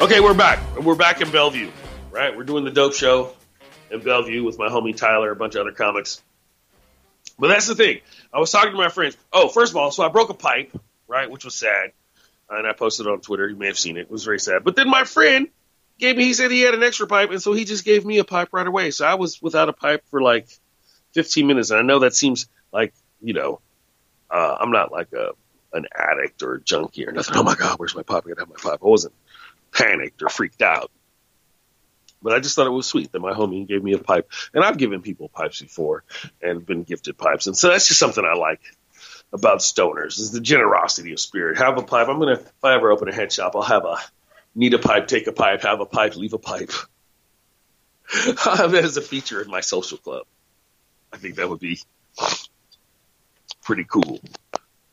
Okay, 0.00 0.18
we're 0.18 0.34
back. 0.34 0.58
We're 0.80 0.96
back 0.96 1.20
in 1.20 1.30
Bellevue, 1.30 1.70
right? 2.10 2.36
We're 2.36 2.42
doing 2.42 2.64
the 2.64 2.72
dope 2.72 2.92
show 2.92 3.32
in 3.88 4.00
Bellevue 4.00 4.42
with 4.42 4.58
my 4.58 4.66
homie 4.66 4.96
Tyler, 4.96 5.30
a 5.30 5.36
bunch 5.36 5.54
of 5.54 5.60
other 5.60 5.70
comics. 5.70 6.20
But 7.38 7.48
that's 7.48 7.68
the 7.68 7.76
thing. 7.76 8.00
I 8.32 8.40
was 8.40 8.50
talking 8.50 8.72
to 8.72 8.76
my 8.76 8.88
friends. 8.88 9.16
Oh, 9.32 9.46
first 9.46 9.70
of 9.70 9.76
all, 9.76 9.92
so 9.92 10.02
I 10.02 10.08
broke 10.08 10.28
a 10.30 10.34
pipe, 10.34 10.76
right, 11.06 11.30
which 11.30 11.44
was 11.44 11.54
sad. 11.54 11.92
And 12.50 12.66
I 12.66 12.72
posted 12.72 13.06
it 13.06 13.10
on 13.10 13.20
Twitter. 13.20 13.48
You 13.48 13.54
may 13.54 13.68
have 13.68 13.78
seen 13.78 13.96
it. 13.96 14.00
It 14.00 14.10
was 14.10 14.24
very 14.24 14.40
sad. 14.40 14.64
But 14.64 14.74
then 14.74 14.90
my 14.90 15.04
friend 15.04 15.46
gave 16.00 16.16
me, 16.16 16.24
he 16.24 16.34
said 16.34 16.50
he 16.50 16.62
had 16.62 16.74
an 16.74 16.82
extra 16.82 17.06
pipe, 17.06 17.30
and 17.30 17.40
so 17.40 17.52
he 17.52 17.64
just 17.64 17.84
gave 17.84 18.04
me 18.04 18.18
a 18.18 18.24
pipe 18.24 18.48
right 18.50 18.66
away. 18.66 18.90
So 18.90 19.06
I 19.06 19.14
was 19.14 19.40
without 19.40 19.68
a 19.68 19.72
pipe 19.72 20.02
for 20.10 20.20
like 20.20 20.48
15 21.12 21.46
minutes. 21.46 21.70
And 21.70 21.78
I 21.78 21.82
know 21.82 22.00
that 22.00 22.16
seems 22.16 22.48
like, 22.72 22.92
you 23.20 23.34
know, 23.34 23.60
uh, 24.28 24.56
I'm 24.58 24.72
not 24.72 24.90
like 24.90 25.12
a 25.12 25.30
an 25.74 25.86
addict 25.94 26.42
or 26.42 26.54
a 26.54 26.60
junkie 26.60 27.06
or 27.06 27.12
nothing. 27.12 27.36
Oh 27.36 27.42
my 27.42 27.54
God, 27.54 27.78
where's 27.78 27.94
my 27.94 28.02
pipe? 28.02 28.24
I 28.24 28.30
gotta 28.30 28.42
have 28.42 28.48
my 28.48 28.56
pipe. 28.56 28.80
I 28.82 28.86
wasn't 28.86 29.14
panicked 29.72 30.22
or 30.22 30.28
freaked 30.28 30.62
out. 30.62 30.90
But 32.22 32.32
I 32.32 32.40
just 32.40 32.56
thought 32.56 32.66
it 32.66 32.70
was 32.70 32.86
sweet 32.86 33.12
that 33.12 33.20
my 33.20 33.34
homie 33.34 33.68
gave 33.68 33.82
me 33.82 33.92
a 33.92 33.98
pipe. 33.98 34.30
And 34.54 34.64
I've 34.64 34.78
given 34.78 35.02
people 35.02 35.28
pipes 35.28 35.60
before 35.60 36.04
and 36.40 36.64
been 36.64 36.84
gifted 36.84 37.18
pipes. 37.18 37.46
And 37.46 37.56
so 37.56 37.68
that's 37.68 37.86
just 37.86 38.00
something 38.00 38.24
I 38.24 38.34
like 38.34 38.62
about 39.32 39.58
stoners 39.58 40.18
is 40.18 40.30
the 40.30 40.40
generosity 40.40 41.12
of 41.12 41.20
spirit. 41.20 41.58
Have 41.58 41.76
a 41.76 41.82
pipe. 41.82 42.08
I'm 42.08 42.18
gonna 42.18 42.34
if 42.34 42.64
I 42.64 42.74
ever 42.74 42.90
open 42.90 43.08
a 43.08 43.14
head 43.14 43.32
shop, 43.32 43.56
I'll 43.56 43.62
have 43.62 43.84
a 43.84 43.98
need 44.54 44.72
a 44.72 44.78
pipe, 44.78 45.08
take 45.08 45.26
a 45.26 45.32
pipe, 45.32 45.62
have 45.62 45.80
a 45.80 45.86
pipe, 45.86 46.16
leave 46.16 46.32
a 46.32 46.38
pipe. 46.38 46.70
I'll 48.44 48.56
have 48.56 48.72
that 48.72 48.84
as 48.84 48.96
a 48.96 49.02
feature 49.02 49.42
in 49.42 49.50
my 49.50 49.60
social 49.60 49.98
club. 49.98 50.24
I 51.12 51.16
think 51.16 51.36
that 51.36 51.48
would 51.48 51.60
be 51.60 51.80
pretty 53.62 53.84
cool. 53.84 54.20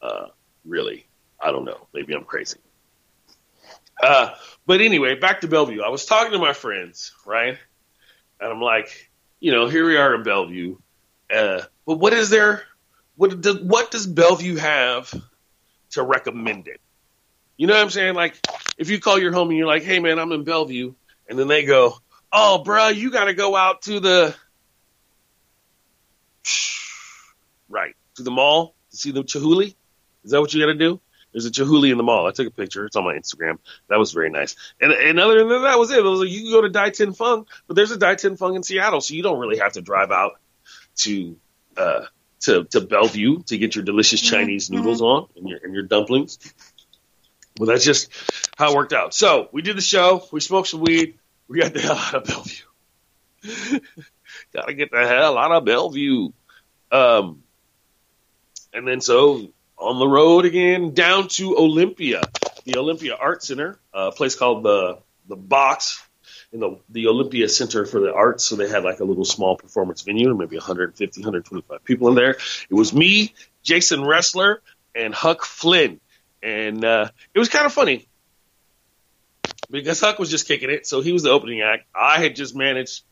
Uh, 0.01 0.27
really. 0.65 1.05
I 1.39 1.51
don't 1.51 1.65
know. 1.65 1.87
Maybe 1.93 2.13
I'm 2.13 2.23
crazy. 2.23 2.59
Uh, 4.01 4.33
but 4.65 4.81
anyway, 4.81 5.15
back 5.15 5.41
to 5.41 5.47
Bellevue. 5.47 5.81
I 5.81 5.89
was 5.89 6.05
talking 6.05 6.31
to 6.31 6.39
my 6.39 6.53
friends, 6.53 7.13
right? 7.25 7.57
And 8.39 8.51
I'm 8.51 8.61
like, 8.61 9.11
you 9.39 9.51
know, 9.51 9.67
here 9.67 9.85
we 9.85 9.97
are 9.97 10.15
in 10.15 10.23
Bellevue. 10.23 10.77
Uh, 11.33 11.61
but 11.85 11.97
what 11.97 12.13
is 12.13 12.29
there? 12.29 12.63
What 13.15 13.41
does, 13.41 13.59
what 13.59 13.91
does 13.91 14.07
Bellevue 14.07 14.55
have 14.57 15.13
to 15.91 16.03
recommend 16.03 16.67
it? 16.67 16.81
You 17.57 17.67
know 17.67 17.73
what 17.73 17.83
I'm 17.83 17.89
saying? 17.89 18.15
Like, 18.15 18.39
if 18.77 18.89
you 18.89 18.99
call 18.99 19.19
your 19.19 19.31
home 19.31 19.49
and 19.49 19.57
you're 19.57 19.67
like, 19.67 19.83
hey, 19.83 19.99
man, 19.99 20.17
I'm 20.17 20.31
in 20.31 20.43
Bellevue. 20.43 20.93
And 21.29 21.37
then 21.37 21.47
they 21.47 21.63
go, 21.63 21.95
oh, 22.31 22.63
bro, 22.63 22.89
you 22.89 23.11
got 23.11 23.25
to 23.25 23.33
go 23.33 23.55
out 23.55 23.83
to 23.83 23.99
the, 23.99 24.35
right, 27.69 27.95
to 28.15 28.23
the 28.23 28.31
mall 28.31 28.73
to 28.89 28.97
see 28.97 29.11
the 29.11 29.23
Chihuly. 29.23 29.75
Is 30.23 30.31
that 30.31 30.41
what 30.41 30.53
you 30.53 30.61
got 30.61 30.71
to 30.71 30.77
do? 30.77 30.99
There's 31.31 31.45
a 31.45 31.51
Chihuly 31.51 31.91
in 31.91 31.97
the 31.97 32.03
mall. 32.03 32.27
I 32.27 32.31
took 32.31 32.47
a 32.47 32.51
picture. 32.51 32.85
It's 32.85 32.95
on 32.95 33.05
my 33.05 33.13
Instagram. 33.13 33.57
That 33.87 33.99
was 33.99 34.11
very 34.11 34.29
nice. 34.29 34.55
And, 34.81 34.91
and 34.91 35.19
other 35.19 35.39
than 35.39 35.49
that, 35.49 35.59
that 35.59 35.79
was 35.79 35.91
it. 35.91 35.99
it 35.99 36.03
was 36.03 36.19
like, 36.19 36.29
you 36.29 36.41
can 36.41 36.51
go 36.51 36.61
to 36.61 36.69
Dai 36.69 36.89
Tin 36.89 37.13
Fung, 37.13 37.45
but 37.67 37.75
there's 37.75 37.91
a 37.91 37.97
Dai 37.97 38.15
Tin 38.15 38.35
Fung 38.35 38.55
in 38.55 38.63
Seattle, 38.63 39.01
so 39.01 39.13
you 39.13 39.23
don't 39.23 39.39
really 39.39 39.59
have 39.59 39.73
to 39.73 39.81
drive 39.81 40.11
out 40.11 40.33
to 40.97 41.37
uh, 41.77 42.01
to 42.41 42.65
to 42.65 42.81
Bellevue 42.81 43.43
to 43.43 43.57
get 43.57 43.75
your 43.75 43.85
delicious 43.85 44.19
Chinese 44.19 44.69
noodles 44.69 45.01
on 45.01 45.27
and 45.37 45.47
your 45.47 45.59
and 45.63 45.73
your 45.73 45.83
dumplings. 45.83 46.37
Well, 47.59 47.67
that's 47.67 47.85
just 47.85 48.11
how 48.57 48.71
it 48.71 48.75
worked 48.75 48.93
out. 48.93 49.13
So 49.13 49.49
we 49.51 49.61
did 49.61 49.77
the 49.77 49.81
show. 49.81 50.27
We 50.31 50.39
smoked 50.39 50.69
some 50.69 50.81
weed. 50.81 51.17
We 51.47 51.59
got 51.59 51.73
the 51.73 51.81
hell 51.81 51.97
out 51.97 52.15
of 52.15 52.23
Bellevue. 52.25 52.65
got 54.53 54.67
to 54.67 54.73
get 54.73 54.91
the 54.91 55.07
hell 55.07 55.37
out 55.37 55.51
of 55.51 55.65
Bellevue. 55.65 56.29
Um, 56.91 57.43
and 58.73 58.87
then 58.87 59.01
so 59.01 59.51
on 59.81 59.99
the 59.99 60.07
road 60.07 60.45
again 60.45 60.93
down 60.93 61.27
to 61.27 61.57
Olympia, 61.57 62.21
the 62.65 62.77
Olympia 62.77 63.15
Art 63.15 63.43
Center, 63.43 63.79
a 63.93 64.11
place 64.11 64.35
called 64.35 64.63
the 64.63 64.99
the 65.27 65.35
Box 65.35 66.05
in 66.53 66.59
the 66.59 66.79
the 66.89 67.07
Olympia 67.07 67.49
Center 67.49 67.85
for 67.85 67.99
the 67.99 68.13
Arts. 68.13 68.45
So 68.45 68.55
they 68.55 68.69
had 68.69 68.83
like 68.83 68.99
a 68.99 69.03
little 69.03 69.25
small 69.25 69.57
performance 69.57 70.01
venue, 70.01 70.33
maybe 70.35 70.57
150, 70.57 71.21
125 71.21 71.83
people 71.83 72.09
in 72.09 72.15
there. 72.15 72.31
It 72.69 72.73
was 72.73 72.93
me, 72.93 73.33
Jason 73.63 74.01
Resler, 74.01 74.57
and 74.95 75.13
Huck 75.13 75.43
Flynn, 75.43 75.99
and 76.43 76.85
uh, 76.85 77.09
it 77.33 77.39
was 77.39 77.49
kind 77.49 77.65
of 77.65 77.73
funny 77.73 78.07
because 79.69 79.99
Huck 79.99 80.19
was 80.19 80.29
just 80.29 80.47
kicking 80.47 80.69
it, 80.69 80.85
so 80.85 81.01
he 81.01 81.11
was 81.11 81.23
the 81.23 81.31
opening 81.31 81.61
act. 81.61 81.85
I 81.95 82.21
had 82.21 82.35
just 82.35 82.55
managed 82.55 83.03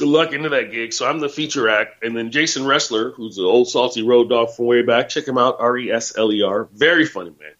to 0.00 0.06
luck 0.06 0.32
into 0.32 0.48
that 0.48 0.72
gig. 0.72 0.92
So 0.92 1.06
I'm 1.06 1.20
the 1.20 1.28
feature 1.28 1.68
act. 1.68 2.02
And 2.02 2.16
then 2.16 2.30
Jason 2.30 2.64
Resler, 2.64 3.14
who's 3.14 3.36
the 3.36 3.42
old 3.42 3.68
salty 3.68 4.02
road 4.02 4.28
dog 4.28 4.50
from 4.50 4.64
way 4.64 4.82
back, 4.82 5.10
check 5.10 5.28
him 5.28 5.38
out, 5.38 5.56
R 5.60 5.76
E 5.76 5.92
S 5.92 6.16
L 6.16 6.32
E 6.32 6.42
R. 6.42 6.68
Very 6.72 7.06
funny 7.06 7.30
man. 7.30 7.52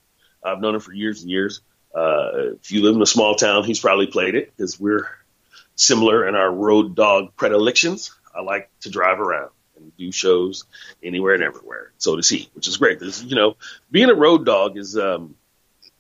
I've 0.42 0.61
known 0.61 0.75
him 0.75 0.80
for 0.80 0.92
years 0.92 1.20
and 1.23 1.30
years. 1.30 1.61
Uh, 1.94 2.54
if 2.61 2.73
you 2.73 2.82
live 2.82 2.97
in 2.97 3.02
a 3.02 3.06
small 3.06 3.35
town, 3.35 3.64
he's 3.64 3.78
probably 3.78 4.06
played 4.06 4.35
it 4.35 4.56
because 4.56 4.80
we're 4.80 5.06
similar 5.76 6.26
in 6.26 6.35
our 6.35 6.50
road 6.50 6.94
dog 6.94 7.37
predilections. 7.37 8.12
I 8.35 8.40
like 8.40 8.70
to 8.80 8.90
drive 8.90 9.20
around 9.20 9.50
and 9.76 9.94
do 9.99 10.11
shows 10.11 10.64
anywhere 11.02 11.35
and 11.35 11.42
everywhere. 11.42 11.92
So 11.99 12.16
does 12.16 12.28
he, 12.28 12.49
which 12.54 12.68
is 12.68 12.78
great. 12.78 13.00
There's, 13.00 13.23
you 13.23 13.37
know, 13.37 13.56
being 13.90 14.09
a 14.09 14.14
road 14.14 14.47
dog 14.47 14.78
is, 14.78 14.97
um, 14.97 15.35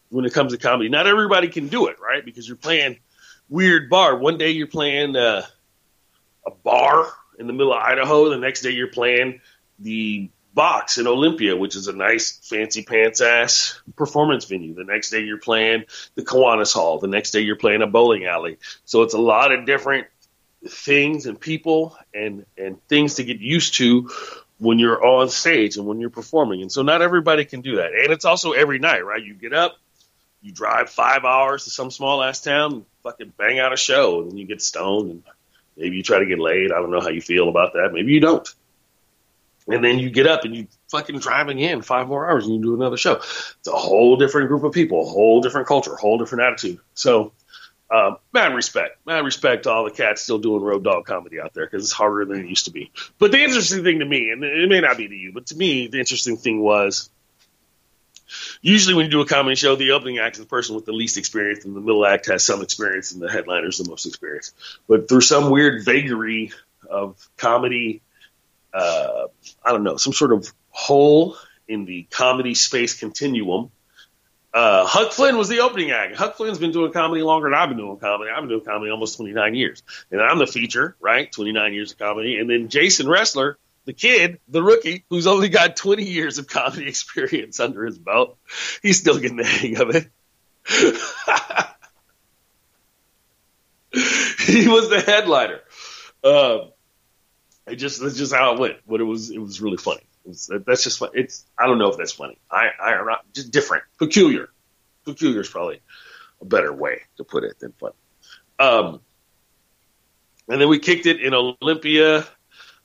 when 0.08 0.24
it 0.24 0.32
comes 0.32 0.52
to 0.52 0.58
comedy, 0.58 0.88
not 0.88 1.06
everybody 1.06 1.48
can 1.48 1.68
do 1.68 1.88
it, 1.88 2.00
right? 2.00 2.24
Because 2.24 2.48
you're 2.48 2.56
playing 2.56 2.98
weird 3.48 3.90
bar. 3.90 4.16
One 4.16 4.38
day 4.38 4.52
you're 4.52 4.66
playing, 4.68 5.16
uh, 5.16 5.42
a 6.46 6.50
bar 6.50 7.06
in 7.38 7.46
the 7.46 7.52
middle 7.52 7.72
of 7.72 7.82
Idaho. 7.82 8.30
The 8.30 8.38
next 8.38 8.62
day 8.62 8.70
you're 8.70 8.88
playing 8.88 9.40
the 9.78 10.30
box 10.52 10.98
in 10.98 11.06
Olympia, 11.06 11.56
which 11.56 11.76
is 11.76 11.88
a 11.88 11.92
nice 11.92 12.36
fancy 12.42 12.82
pants 12.82 13.20
ass 13.20 13.80
performance 13.96 14.44
venue. 14.44 14.74
The 14.74 14.84
next 14.84 15.10
day 15.10 15.20
you're 15.20 15.38
playing 15.38 15.84
the 16.14 16.22
Kiwanis 16.22 16.74
Hall. 16.74 16.98
The 16.98 17.08
next 17.08 17.30
day 17.30 17.40
you're 17.40 17.56
playing 17.56 17.82
a 17.82 17.86
bowling 17.86 18.26
alley. 18.26 18.58
So 18.84 19.02
it's 19.02 19.14
a 19.14 19.20
lot 19.20 19.52
of 19.52 19.66
different 19.66 20.08
things 20.68 21.24
and 21.24 21.40
people 21.40 21.96
and 22.12 22.44
and 22.58 22.86
things 22.88 23.14
to 23.14 23.24
get 23.24 23.40
used 23.40 23.74
to 23.74 24.10
when 24.58 24.78
you're 24.78 25.02
on 25.02 25.30
stage 25.30 25.76
and 25.76 25.86
when 25.86 26.00
you're 26.00 26.10
performing. 26.10 26.60
And 26.60 26.70
so 26.70 26.82
not 26.82 27.00
everybody 27.00 27.44
can 27.46 27.62
do 27.62 27.76
that. 27.76 27.92
And 27.94 28.12
it's 28.12 28.26
also 28.26 28.52
every 28.52 28.78
night, 28.78 29.04
right? 29.04 29.24
You 29.24 29.34
get 29.34 29.54
up, 29.54 29.78
you 30.42 30.52
drive 30.52 30.90
five 30.90 31.24
hours 31.24 31.64
to 31.64 31.70
some 31.70 31.90
small 31.90 32.22
ass 32.22 32.42
town, 32.42 32.84
fucking 33.02 33.32
bang 33.38 33.58
out 33.58 33.72
a 33.72 33.76
show, 33.76 34.20
and 34.20 34.30
then 34.30 34.36
you 34.36 34.46
get 34.46 34.60
stoned 34.60 35.10
and 35.10 35.22
maybe 35.80 35.96
you 35.96 36.02
try 36.02 36.18
to 36.18 36.26
get 36.26 36.38
laid. 36.38 36.70
I 36.70 36.76
don't 36.76 36.90
know 36.90 37.00
how 37.00 37.08
you 37.08 37.22
feel 37.22 37.48
about 37.48 37.72
that. 37.72 37.90
Maybe 37.92 38.12
you 38.12 38.20
don't. 38.20 38.46
And 39.66 39.84
then 39.84 39.98
you 39.98 40.10
get 40.10 40.26
up 40.26 40.44
and 40.44 40.54
you 40.54 40.66
fucking 40.90 41.18
drive 41.18 41.48
again 41.48 41.82
five 41.82 42.08
more 42.08 42.28
hours 42.28 42.46
and 42.46 42.54
you 42.56 42.62
do 42.62 42.74
another 42.74 42.96
show. 42.96 43.14
It's 43.14 43.68
a 43.68 43.72
whole 43.72 44.16
different 44.16 44.48
group 44.48 44.64
of 44.64 44.72
people, 44.72 45.02
a 45.02 45.10
whole 45.10 45.40
different 45.40 45.68
culture, 45.68 45.94
a 45.94 45.96
whole 45.96 46.18
different 46.18 46.44
attitude. 46.44 46.80
So, 46.94 47.32
uh, 47.90 48.14
mad 48.32 48.54
respect, 48.54 49.04
mad 49.04 49.24
respect 49.24 49.64
to 49.64 49.70
all 49.70 49.84
the 49.84 49.90
cats 49.90 50.22
still 50.22 50.38
doing 50.38 50.62
road 50.62 50.84
dog 50.84 51.06
comedy 51.06 51.40
out 51.40 51.54
there 51.54 51.66
because 51.66 51.84
it's 51.84 51.92
harder 51.92 52.24
than 52.24 52.40
it 52.40 52.48
used 52.48 52.66
to 52.66 52.70
be. 52.70 52.92
But 53.18 53.32
the 53.32 53.42
interesting 53.42 53.82
thing 53.82 53.98
to 53.98 54.04
me, 54.04 54.30
and 54.30 54.44
it 54.44 54.68
may 54.68 54.80
not 54.80 54.96
be 54.96 55.08
to 55.08 55.14
you, 55.14 55.32
but 55.32 55.46
to 55.46 55.56
me, 55.56 55.88
the 55.88 55.98
interesting 55.98 56.36
thing 56.36 56.60
was 56.60 57.10
usually 58.60 58.94
when 58.94 59.06
you 59.06 59.10
do 59.10 59.20
a 59.20 59.26
comedy 59.26 59.56
show, 59.56 59.76
the 59.76 59.92
opening 59.92 60.18
act 60.18 60.36
is 60.36 60.40
the 60.40 60.48
person 60.48 60.74
with 60.74 60.84
the 60.84 60.92
least 60.92 61.16
experience, 61.16 61.64
and 61.64 61.74
the 61.74 61.80
middle 61.80 62.04
act 62.04 62.26
has 62.26 62.44
some 62.44 62.62
experience, 62.62 63.12
and 63.12 63.22
the 63.22 63.30
headliner 63.30 63.68
is 63.68 63.78
the 63.78 63.88
most 63.88 64.06
experience. 64.06 64.52
But 64.88 65.08
through 65.08 65.22
some 65.22 65.50
weird 65.50 65.84
vagary 65.84 66.52
of 66.88 67.16
comedy, 67.36 68.02
uh, 68.72 69.26
I 69.64 69.72
don't 69.72 69.84
know, 69.84 69.96
some 69.96 70.12
sort 70.12 70.32
of 70.32 70.52
hole 70.70 71.36
in 71.68 71.84
the 71.84 72.06
comedy 72.10 72.54
space 72.54 72.98
continuum. 72.98 73.70
Uh, 74.52 74.84
Huck 74.84 75.12
Flynn 75.12 75.38
was 75.38 75.48
the 75.48 75.60
opening 75.60 75.92
act. 75.92 76.16
Huck 76.16 76.36
Flynn's 76.36 76.58
been 76.58 76.72
doing 76.72 76.92
comedy 76.92 77.22
longer 77.22 77.48
than 77.48 77.58
I've 77.58 77.68
been 77.68 77.78
doing 77.78 77.98
comedy. 77.98 78.30
I've 78.30 78.42
been 78.42 78.48
doing 78.48 78.64
comedy 78.64 78.90
almost 78.90 79.16
29 79.16 79.54
years. 79.54 79.82
And 80.10 80.20
I'm 80.20 80.38
the 80.38 80.46
feature, 80.46 80.96
right? 81.00 81.30
29 81.30 81.72
years 81.72 81.92
of 81.92 81.98
comedy. 81.98 82.38
And 82.38 82.50
then 82.50 82.68
Jason 82.68 83.06
Resler 83.06 83.54
the 83.84 83.92
kid, 83.92 84.40
the 84.48 84.62
rookie, 84.62 85.04
who's 85.10 85.26
only 85.26 85.48
got 85.48 85.76
20 85.76 86.04
years 86.04 86.38
of 86.38 86.46
comedy 86.46 86.88
experience 86.88 87.60
under 87.60 87.84
his 87.84 87.98
belt, 87.98 88.38
he's 88.82 88.98
still 88.98 89.18
getting 89.18 89.36
the 89.36 89.44
hang 89.44 89.76
of 89.78 89.90
it. 89.90 90.08
he 93.92 94.68
was 94.68 94.88
the 94.90 95.00
headliner. 95.00 95.60
Um, 96.22 96.70
it 97.66 97.76
just 97.76 98.00
that's 98.00 98.16
just 98.16 98.34
how 98.34 98.54
it 98.54 98.60
went. 98.60 98.76
But 98.86 99.00
it 99.00 99.04
was 99.04 99.30
it 99.30 99.38
was 99.38 99.60
really 99.60 99.76
funny. 99.78 100.02
Was, 100.24 100.50
that's 100.66 100.84
just 100.84 100.98
fun. 100.98 101.10
It's 101.14 101.44
I 101.58 101.66
don't 101.66 101.78
know 101.78 101.88
if 101.88 101.96
that's 101.96 102.12
funny. 102.12 102.38
I 102.50 102.68
I 102.82 102.92
am 102.94 103.06
not 103.06 103.24
just 103.32 103.50
different, 103.50 103.84
peculiar. 103.98 104.50
Peculiar 105.04 105.40
is 105.40 105.48
probably 105.48 105.80
a 106.40 106.44
better 106.44 106.72
way 106.72 107.02
to 107.16 107.24
put 107.24 107.44
it 107.44 107.58
than 107.58 107.72
funny. 107.72 107.94
Um, 108.58 109.00
and 110.48 110.60
then 110.60 110.68
we 110.68 110.78
kicked 110.78 111.06
it 111.06 111.20
in 111.20 111.32
Olympia 111.32 112.26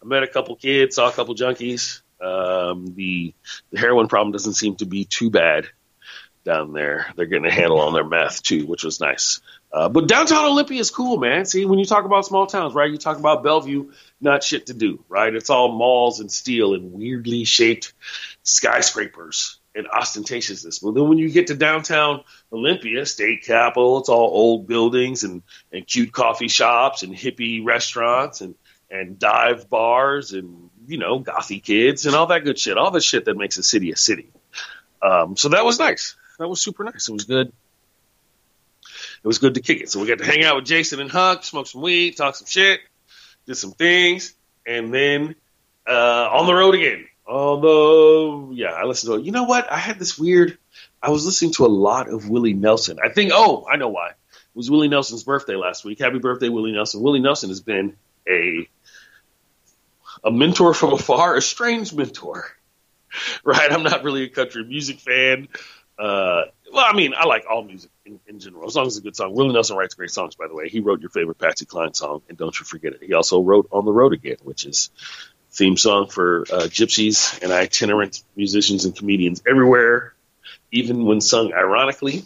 I 0.05 0.07
met 0.07 0.23
a 0.23 0.27
couple 0.27 0.55
kids, 0.55 0.95
saw 0.95 1.09
a 1.09 1.11
couple 1.11 1.33
junkies. 1.35 2.01
Um, 2.21 2.93
the 2.95 3.33
the 3.71 3.79
heroin 3.79 4.07
problem 4.07 4.31
doesn't 4.31 4.53
seem 4.53 4.75
to 4.77 4.85
be 4.85 5.05
too 5.05 5.29
bad 5.29 5.67
down 6.43 6.73
there. 6.73 7.07
They're 7.15 7.25
getting 7.25 7.47
a 7.47 7.51
handle 7.51 7.79
on 7.79 7.93
their 7.93 8.05
meth 8.05 8.43
too, 8.43 8.67
which 8.67 8.83
was 8.83 9.01
nice. 9.01 9.41
Uh, 9.73 9.89
but 9.89 10.07
downtown 10.07 10.45
Olympia 10.45 10.79
is 10.79 10.91
cool, 10.91 11.17
man. 11.17 11.45
See, 11.45 11.65
when 11.65 11.79
you 11.79 11.85
talk 11.85 12.05
about 12.05 12.25
small 12.25 12.45
towns, 12.45 12.73
right? 12.73 12.89
You 12.89 12.97
talk 12.97 13.17
about 13.17 13.43
Bellevue, 13.43 13.91
not 14.21 14.43
shit 14.43 14.67
to 14.67 14.73
do, 14.73 15.03
right? 15.09 15.33
It's 15.33 15.49
all 15.49 15.71
malls 15.71 16.19
and 16.19 16.31
steel 16.31 16.75
and 16.75 16.93
weirdly 16.93 17.43
shaped 17.43 17.93
skyscrapers 18.43 19.59
and 19.73 19.87
ostentatiousness. 19.87 20.81
But 20.81 20.93
then 20.93 21.09
when 21.09 21.17
you 21.17 21.29
get 21.29 21.47
to 21.47 21.55
downtown 21.55 22.23
Olympia, 22.53 23.05
state 23.05 23.43
capital, 23.43 23.99
it's 23.99 24.07
all 24.07 24.29
old 24.31 24.67
buildings 24.67 25.23
and, 25.23 25.41
and 25.73 25.85
cute 25.85 26.13
coffee 26.13 26.47
shops 26.47 27.03
and 27.03 27.13
hippie 27.13 27.65
restaurants 27.65 28.39
and 28.39 28.55
and 28.89 29.19
dive 29.19 29.69
bars 29.69 30.33
and 30.33 30.69
you 30.87 30.97
know 30.97 31.19
gothy 31.19 31.61
kids 31.61 32.05
and 32.05 32.15
all 32.15 32.27
that 32.27 32.43
good 32.43 32.59
shit, 32.59 32.77
all 32.77 32.91
the 32.91 33.01
shit 33.01 33.25
that 33.25 33.37
makes 33.37 33.57
a 33.57 33.63
city 33.63 33.91
a 33.91 33.97
city. 33.97 34.29
Um, 35.01 35.35
so 35.37 35.49
that 35.49 35.65
was 35.65 35.79
nice. 35.79 36.15
That 36.39 36.47
was 36.47 36.61
super 36.61 36.83
nice. 36.83 37.07
It 37.07 37.13
was 37.13 37.25
good. 37.25 37.51
It 39.23 39.27
was 39.27 39.39
good 39.39 39.55
to 39.55 39.61
kick 39.61 39.81
it. 39.81 39.89
So 39.89 39.99
we 39.99 40.07
got 40.07 40.19
to 40.19 40.25
hang 40.25 40.43
out 40.43 40.55
with 40.55 40.65
Jason 40.65 40.99
and 40.99 41.09
Huck, 41.09 41.43
smoke 41.43 41.67
some 41.67 41.81
weed, 41.81 42.15
talk 42.15 42.35
some 42.35 42.47
shit, 42.47 42.81
did 43.45 43.55
some 43.55 43.71
things, 43.71 44.33
and 44.67 44.93
then 44.93 45.35
uh, 45.87 46.29
on 46.31 46.45
the 46.45 46.53
road 46.53 46.75
again. 46.75 47.07
Although, 47.27 48.51
yeah, 48.51 48.71
I 48.71 48.83
listened 48.83 49.11
to 49.11 49.19
it. 49.19 49.25
You 49.25 49.31
know 49.31 49.45
what? 49.45 49.71
I 49.71 49.77
had 49.77 49.97
this 49.97 50.17
weird. 50.17 50.57
I 51.01 51.09
was 51.09 51.25
listening 51.25 51.53
to 51.53 51.65
a 51.65 51.67
lot 51.67 52.07
of 52.07 52.29
Willie 52.29 52.53
Nelson. 52.53 52.99
I 53.03 53.09
think. 53.09 53.31
Oh, 53.33 53.65
I 53.71 53.77
know 53.77 53.89
why. 53.89 54.09
It 54.09 54.15
was 54.53 54.69
Willie 54.69 54.89
Nelson's 54.89 55.23
birthday 55.23 55.55
last 55.55 55.83
week. 55.83 55.99
Happy 55.99 56.19
birthday, 56.19 56.49
Willie 56.49 56.71
Nelson. 56.71 57.01
Willie 57.01 57.19
Nelson 57.19 57.49
has 57.49 57.61
been 57.61 57.95
a 58.27 58.69
a 60.23 60.31
mentor 60.31 60.73
from 60.73 60.93
afar, 60.93 61.35
a 61.35 61.41
strange 61.41 61.93
mentor, 61.93 62.45
right? 63.43 63.71
I'm 63.71 63.83
not 63.83 64.03
really 64.03 64.23
a 64.23 64.29
country 64.29 64.63
music 64.63 64.99
fan. 64.99 65.47
Uh, 65.97 66.43
well, 66.73 66.85
I 66.85 66.93
mean, 66.93 67.13
I 67.15 67.25
like 67.25 67.45
all 67.49 67.63
music 67.63 67.89
in, 68.05 68.19
in, 68.27 68.39
general, 68.39 68.67
as 68.67 68.75
long 68.75 68.87
as 68.87 68.97
it's 68.97 68.99
a 68.99 69.03
good 69.03 69.15
song. 69.15 69.33
Willie 69.33 69.53
Nelson 69.53 69.77
writes 69.77 69.93
great 69.93 70.11
songs, 70.11 70.35
by 70.35 70.47
the 70.47 70.55
way. 70.55 70.67
He 70.67 70.81
wrote 70.81 70.99
your 70.99 71.09
favorite 71.09 71.37
Patsy 71.37 71.65
Cline 71.65 71.93
song, 71.93 72.21
and 72.27 72.37
don't 72.37 72.57
you 72.59 72.65
forget 72.65 72.93
it. 72.93 73.03
He 73.03 73.13
also 73.13 73.41
wrote 73.41 73.69
On 73.71 73.85
the 73.85 73.93
Road 73.93 74.11
Again, 74.11 74.37
which 74.43 74.65
is 74.65 74.89
theme 75.51 75.77
song 75.77 76.07
for 76.07 76.41
uh, 76.51 76.63
gypsies 76.63 77.41
and 77.41 77.51
itinerant 77.53 78.21
musicians 78.35 78.83
and 78.83 78.95
comedians 78.95 79.41
everywhere, 79.47 80.13
even 80.71 81.05
when 81.05 81.21
sung 81.21 81.53
ironically. 81.53 82.25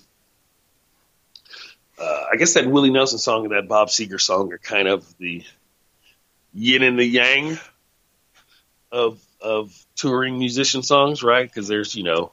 Uh, 1.99 2.23
I 2.31 2.38
guess 2.38 2.53
that 2.53 2.65
Willie 2.65 2.91
Nelson 2.91 3.19
song 3.19 3.43
and 3.43 3.53
that 3.53 3.67
Bob 3.67 3.89
Seger 3.89 4.19
song 4.19 4.51
are 4.51 4.57
kind 4.57 4.88
of 4.88 5.05
the 5.17 5.43
yin 6.53 6.83
and 6.83 6.97
the 6.97 7.05
yang 7.05 7.57
of 8.91 9.21
of 9.41 9.73
touring 9.95 10.38
musician 10.38 10.83
songs, 10.83 11.23
right? 11.23 11.47
Because 11.47 11.67
there's 11.67 11.95
you 11.95 12.03
know 12.03 12.31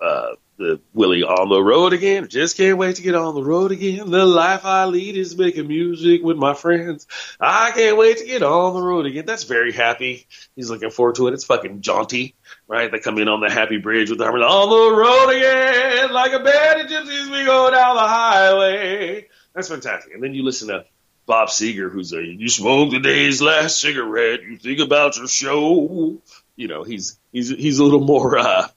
uh, 0.00 0.34
the 0.58 0.80
Willie 0.92 1.22
on 1.22 1.48
the 1.48 1.62
road 1.62 1.92
again. 1.92 2.28
Just 2.28 2.56
can't 2.56 2.78
wait 2.78 2.96
to 2.96 3.02
get 3.02 3.14
on 3.14 3.34
the 3.34 3.42
road 3.42 3.72
again. 3.72 4.10
The 4.10 4.24
life 4.24 4.64
I 4.64 4.84
lead 4.84 5.16
is 5.16 5.36
making 5.36 5.66
music 5.66 6.22
with 6.22 6.36
my 6.36 6.54
friends. 6.54 7.06
I 7.40 7.72
can't 7.72 7.96
wait 7.96 8.18
to 8.18 8.26
get 8.26 8.42
on 8.42 8.74
the 8.74 8.82
road 8.82 9.06
again. 9.06 9.26
That's 9.26 9.44
very 9.44 9.72
happy. 9.72 10.26
He's 10.54 10.70
looking 10.70 10.90
forward 10.90 11.16
to 11.16 11.28
it. 11.28 11.34
It's 11.34 11.44
fucking 11.44 11.80
jaunty, 11.80 12.34
right? 12.68 12.90
They 12.90 12.98
come 12.98 13.18
in 13.18 13.28
on 13.28 13.40
the 13.40 13.50
happy 13.50 13.78
bridge 13.78 14.10
with 14.10 14.18
the 14.18 14.24
harmony. 14.24 14.44
On 14.44 14.68
the 14.68 14.96
road 14.96 15.30
again, 15.36 16.12
like 16.12 16.32
a 16.32 16.40
band 16.40 16.80
of 16.82 16.86
gypsies, 16.86 17.30
we 17.30 17.44
go 17.44 17.70
down 17.70 17.96
the 17.96 18.02
highway. 18.02 19.28
That's 19.54 19.68
fantastic. 19.68 20.14
And 20.14 20.22
then 20.22 20.34
you 20.34 20.44
listen 20.44 20.68
to 20.68 20.84
Bob 21.26 21.48
Seger, 21.48 21.90
who's 21.90 22.12
a 22.12 22.24
you 22.24 22.48
smoke 22.48 22.90
the 22.90 23.00
day's 23.00 23.40
last 23.40 23.80
cigarette, 23.80 24.42
you 24.42 24.56
think 24.58 24.80
about 24.80 25.16
your 25.16 25.28
show. 25.28 26.20
You 26.56 26.68
know, 26.68 26.82
he's 26.82 27.18
he's 27.32 27.48
he's 27.48 27.78
a 27.78 27.84
little 27.84 28.04
more 28.04 28.38
uh, 28.38 28.68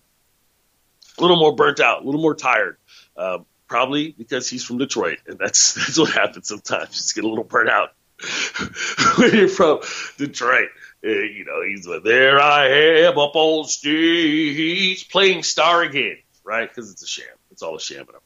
a 1.18 1.22
little 1.22 1.38
more 1.40 1.56
burnt 1.56 1.80
out, 1.80 2.04
a 2.04 2.06
little 2.06 2.22
more 2.22 2.36
tired. 2.36 2.78
Uh, 3.18 3.40
probably 3.68 4.12
because 4.12 4.50
he's 4.50 4.64
from 4.64 4.78
Detroit, 4.78 5.20
and 5.28 5.40
that's 5.40 5.74
that's 5.76 5.98
what 5.98 6.12
happens 6.12 6.48
sometimes. 6.48 6.90
Just 6.90 7.16
get 7.16 7.24
a 7.24 7.28
little 7.28 7.44
burnt 7.44 7.70
out 7.70 7.94
when 9.18 9.34
you're 9.34 9.48
from 9.48 9.82
Detroit. 10.18 10.70
Uh, 11.04 11.10
you 11.10 11.46
know, 11.46 11.62
he's 11.68 11.86
like, 11.88 12.04
there 12.04 12.40
I 12.40 12.68
am 13.06 13.18
up 13.18 13.36
on 13.36 13.68
stage 13.68 15.10
playing 15.10 15.44
Star 15.44 15.84
again, 15.84 16.18
right? 16.44 16.68
Because 16.68 16.92
it's 16.92 17.04
a 17.04 17.08
sham. 17.08 17.26
It's 17.52 17.62
all 17.62 17.76
a 17.76 17.80
sham 17.80 18.02
and 18.08 18.18
a 18.18 18.25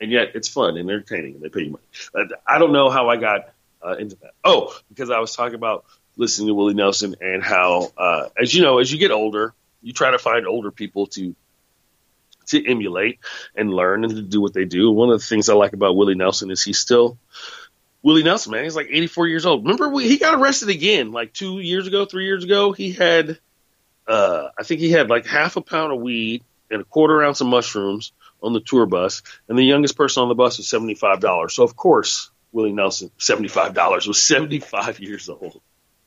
and 0.00 0.10
yet 0.10 0.32
it's 0.34 0.48
fun 0.48 0.76
and 0.76 0.88
entertaining, 0.88 1.34
and 1.34 1.42
they 1.42 1.48
pay 1.48 1.62
you 1.62 1.70
money. 1.72 2.30
I 2.46 2.58
don't 2.58 2.72
know 2.72 2.90
how 2.90 3.08
I 3.08 3.16
got 3.16 3.50
uh, 3.84 3.96
into 3.96 4.16
that. 4.16 4.32
Oh, 4.44 4.76
because 4.88 5.10
I 5.10 5.18
was 5.18 5.34
talking 5.34 5.54
about 5.54 5.84
listening 6.16 6.48
to 6.48 6.54
Willie 6.54 6.74
Nelson 6.74 7.16
and 7.20 7.42
how, 7.42 7.92
uh, 7.96 8.28
as 8.40 8.54
you 8.54 8.62
know, 8.62 8.78
as 8.78 8.92
you 8.92 8.98
get 8.98 9.10
older, 9.10 9.54
you 9.82 9.92
try 9.92 10.10
to 10.10 10.18
find 10.18 10.46
older 10.46 10.70
people 10.70 11.06
to 11.08 11.34
to 12.46 12.66
emulate 12.66 13.18
and 13.54 13.72
learn 13.72 14.04
and 14.04 14.16
to 14.16 14.22
do 14.22 14.40
what 14.40 14.54
they 14.54 14.64
do. 14.64 14.90
One 14.90 15.10
of 15.10 15.20
the 15.20 15.26
things 15.26 15.50
I 15.50 15.54
like 15.54 15.74
about 15.74 15.96
Willie 15.96 16.14
Nelson 16.14 16.50
is 16.50 16.64
he's 16.64 16.78
still 16.78 17.18
Willie 18.02 18.22
Nelson, 18.22 18.52
man. 18.52 18.64
He's 18.64 18.76
like 18.76 18.88
84 18.90 19.28
years 19.28 19.44
old. 19.44 19.64
Remember, 19.64 19.88
we, 19.90 20.08
he 20.08 20.16
got 20.16 20.38
arrested 20.40 20.70
again 20.70 21.12
like 21.12 21.32
two 21.34 21.58
years 21.60 21.86
ago, 21.86 22.06
three 22.06 22.24
years 22.24 22.44
ago. 22.44 22.72
He 22.72 22.92
had, 22.92 23.38
uh, 24.06 24.48
I 24.58 24.62
think 24.62 24.80
he 24.80 24.90
had 24.90 25.10
like 25.10 25.26
half 25.26 25.56
a 25.56 25.60
pound 25.60 25.92
of 25.92 26.00
weed 26.00 26.42
and 26.70 26.80
a 26.80 26.84
quarter 26.84 27.22
ounce 27.22 27.42
of 27.42 27.48
mushrooms 27.48 28.12
on 28.42 28.52
the 28.52 28.60
tour 28.60 28.86
bus, 28.86 29.22
and 29.48 29.58
the 29.58 29.64
youngest 29.64 29.96
person 29.96 30.22
on 30.22 30.28
the 30.28 30.34
bus 30.34 30.58
was 30.58 30.68
seventy 30.68 30.94
five 30.94 31.20
dollars. 31.20 31.54
So 31.54 31.64
of 31.64 31.76
course, 31.76 32.30
Willie 32.52 32.72
Nelson, 32.72 33.10
seventy 33.18 33.48
five 33.48 33.74
dollars, 33.74 34.06
was 34.06 34.20
seventy 34.20 34.60
five 34.60 35.00
years 35.00 35.28
old. 35.28 35.60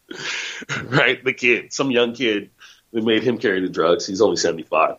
right, 0.84 1.24
the 1.24 1.34
kid, 1.34 1.72
some 1.72 1.92
young 1.92 2.14
kid, 2.14 2.50
we 2.92 3.02
made 3.02 3.24
him 3.24 3.38
carry 3.38 3.62
the 3.62 3.70
drugs. 3.70 4.06
He's 4.06 4.22
only 4.22 4.38
seventy 4.38 4.64
five. 4.64 4.98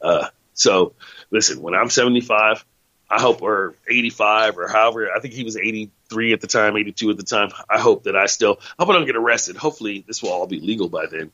Uh, 0.00 0.28
so 0.52 0.94
listen, 1.30 1.60
when 1.60 1.74
I'm 1.74 1.90
seventy 1.90 2.20
five, 2.20 2.64
I 3.08 3.20
hope, 3.20 3.42
or 3.42 3.76
85, 3.88 4.58
or 4.58 4.68
however, 4.68 5.08
I 5.14 5.20
think 5.20 5.34
he 5.34 5.44
was 5.44 5.56
83 5.56 6.32
at 6.32 6.40
the 6.40 6.46
time, 6.46 6.76
82 6.76 7.10
at 7.10 7.16
the 7.16 7.22
time. 7.22 7.50
I 7.68 7.78
hope 7.78 8.04
that 8.04 8.16
I 8.16 8.26
still, 8.26 8.58
I 8.78 8.82
hope 8.82 8.90
I 8.90 8.92
don't 8.94 9.06
get 9.06 9.16
arrested. 9.16 9.56
Hopefully, 9.56 10.04
this 10.06 10.22
will 10.22 10.30
all 10.30 10.46
be 10.46 10.58
legal 10.58 10.88
by 10.88 11.06
then. 11.06 11.30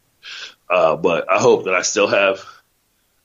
Uh, 0.68 0.96
but 0.96 1.30
I 1.30 1.38
hope 1.38 1.64
that 1.64 1.74
I 1.74 1.82
still 1.82 2.08
have 2.08 2.44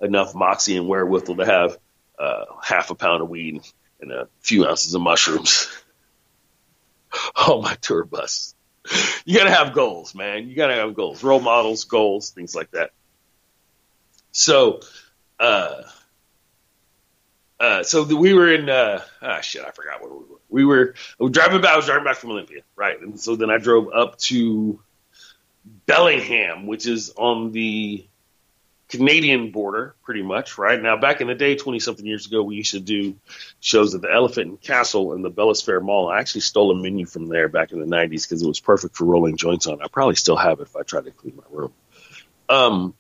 enough 0.02 0.36
moxie 0.36 0.78
and 0.78 0.88
wherewithal 0.88 1.38
to 1.38 1.46
have 1.46 1.78
uh, 2.20 2.46
half 2.62 2.90
a 2.92 2.96
pound 2.96 3.22
of 3.22 3.30
weed 3.30 3.62
and 4.02 4.12
a 4.12 4.28
few 4.40 4.66
ounces 4.66 4.94
of 4.94 5.02
mushrooms 5.02 5.70
on 7.48 7.62
my 7.62 7.76
tour 7.76 8.04
bus. 8.04 8.56
you 9.26 9.38
gotta 9.38 9.52
have 9.52 9.74
goals, 9.74 10.14
man. 10.16 10.48
You 10.48 10.56
gotta 10.56 10.76
have 10.76 10.94
goals, 10.94 11.24
role 11.24 11.40
models, 11.40 11.86
goals, 11.86 12.30
things 12.32 12.56
like 12.56 12.72
that. 12.72 12.92
So, 14.32 14.82
uh, 15.40 15.84
uh, 17.60 17.84
so 17.84 18.04
we 18.04 18.34
were 18.34 18.54
in, 18.54 18.70
uh, 18.70 19.02
ah, 19.22 19.42
shit, 19.42 19.64
I 19.66 19.72
forgot 19.72 20.02
where 20.02 20.12
we 20.12 20.18
were. 20.18 20.40
We 20.48 20.66
were, 20.66 20.96
we 21.20 21.26
were 21.26 21.32
driving 21.32 21.62
back, 21.62 21.74
I 21.74 21.78
was 21.78 21.86
driving 21.86 22.04
back 22.04 22.18
from 22.18 22.32
Olympia, 22.32 22.62
right? 22.76 23.00
And 23.02 23.20
so 23.20 23.36
then 23.36 23.50
I 23.50 23.58
drove 23.58 23.90
up 23.94 24.18
to 24.20 24.80
Bellingham, 25.86 26.68
which 26.68 26.86
is 26.86 27.12
on 27.16 27.52
the 27.52 28.08
Canadian 28.90 29.52
border, 29.52 29.96
pretty 30.04 30.22
much, 30.22 30.58
right? 30.58 30.80
Now, 30.80 30.98
back 30.98 31.20
in 31.20 31.28
the 31.28 31.36
day, 31.36 31.56
20 31.56 31.80
something 31.80 32.06
years 32.06 32.28
ago, 32.28 32.44
we 32.44 32.56
used 32.56 32.72
to 32.72 32.80
do 32.80 33.16
shows 33.60 33.96
at 33.96 34.02
the 34.02 34.12
Elephant 34.12 34.48
and 34.48 34.62
Castle 34.62 35.14
in 35.14 35.24
the 35.24 35.30
Bellis 35.30 35.68
Mall. 35.68 36.10
I 36.10 36.20
actually 36.20 36.42
stole 36.42 36.72
a 36.72 36.76
menu 36.76 37.06
from 37.06 37.28
there 37.28 37.50
back 37.50 37.72
in 37.72 37.80
the 37.80 37.86
90s 37.86 38.28
because 38.28 38.44
it 38.44 38.48
was 38.48 38.60
perfect 38.60 38.96
for 38.96 39.06
rolling 39.06 39.38
joints 39.38 39.66
on. 39.66 39.82
I 39.82 39.88
probably 39.88 40.16
still 40.16 40.36
have 40.36 40.60
it 40.60 40.64
if 40.64 40.76
I 40.76 40.84
try 40.84 41.02
to 41.02 41.12
clean 41.12 41.36
my 41.36 41.44
room. 41.50 41.74
Um, 42.48 42.94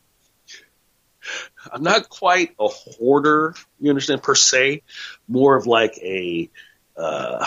I'm 1.71 1.83
not 1.83 2.09
quite 2.09 2.55
a 2.59 2.67
hoarder, 2.67 3.53
you 3.79 3.89
understand, 3.89 4.23
per 4.23 4.35
se, 4.35 4.81
more 5.27 5.55
of 5.55 5.67
like 5.67 5.97
a, 5.99 6.49
uh, 6.97 7.45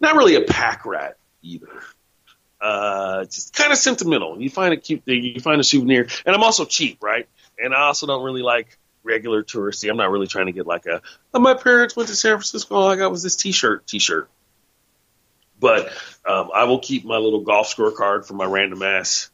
not 0.00 0.16
really 0.16 0.36
a 0.36 0.42
pack 0.42 0.86
rat 0.86 1.16
either 1.42 1.68
uh, 2.62 3.24
just 3.24 3.54
kind 3.54 3.72
of 3.72 3.78
sentimental. 3.78 4.40
You 4.40 4.48
find 4.48 4.72
a 4.72 4.76
cute 4.76 5.04
thing, 5.04 5.24
you 5.24 5.40
find 5.40 5.60
a 5.60 5.64
souvenir, 5.64 6.06
and 6.24 6.34
I'm 6.34 6.42
also 6.42 6.64
cheap, 6.64 7.02
right? 7.02 7.28
And 7.58 7.74
I 7.74 7.82
also 7.82 8.06
don't 8.06 8.22
really 8.22 8.42
like 8.42 8.78
regular 9.02 9.42
touristy. 9.42 9.90
I'm 9.90 9.96
not 9.96 10.10
really 10.10 10.28
trying 10.28 10.46
to 10.46 10.52
get 10.52 10.66
like 10.66 10.86
a. 10.86 11.02
Oh, 11.34 11.40
my 11.40 11.54
parents 11.54 11.96
went 11.96 12.08
to 12.08 12.16
San 12.16 12.36
Francisco. 12.36 12.76
All 12.76 12.88
I 12.88 12.96
got 12.96 13.10
was 13.10 13.22
this 13.22 13.36
T-shirt. 13.36 13.86
T-shirt. 13.86 14.30
But 15.58 15.92
um, 16.24 16.50
I 16.54 16.64
will 16.64 16.78
keep 16.78 17.04
my 17.04 17.18
little 17.18 17.40
golf 17.40 17.74
scorecard 17.74 18.26
for 18.26 18.34
my 18.34 18.44
random 18.44 18.82
ass 18.82 19.30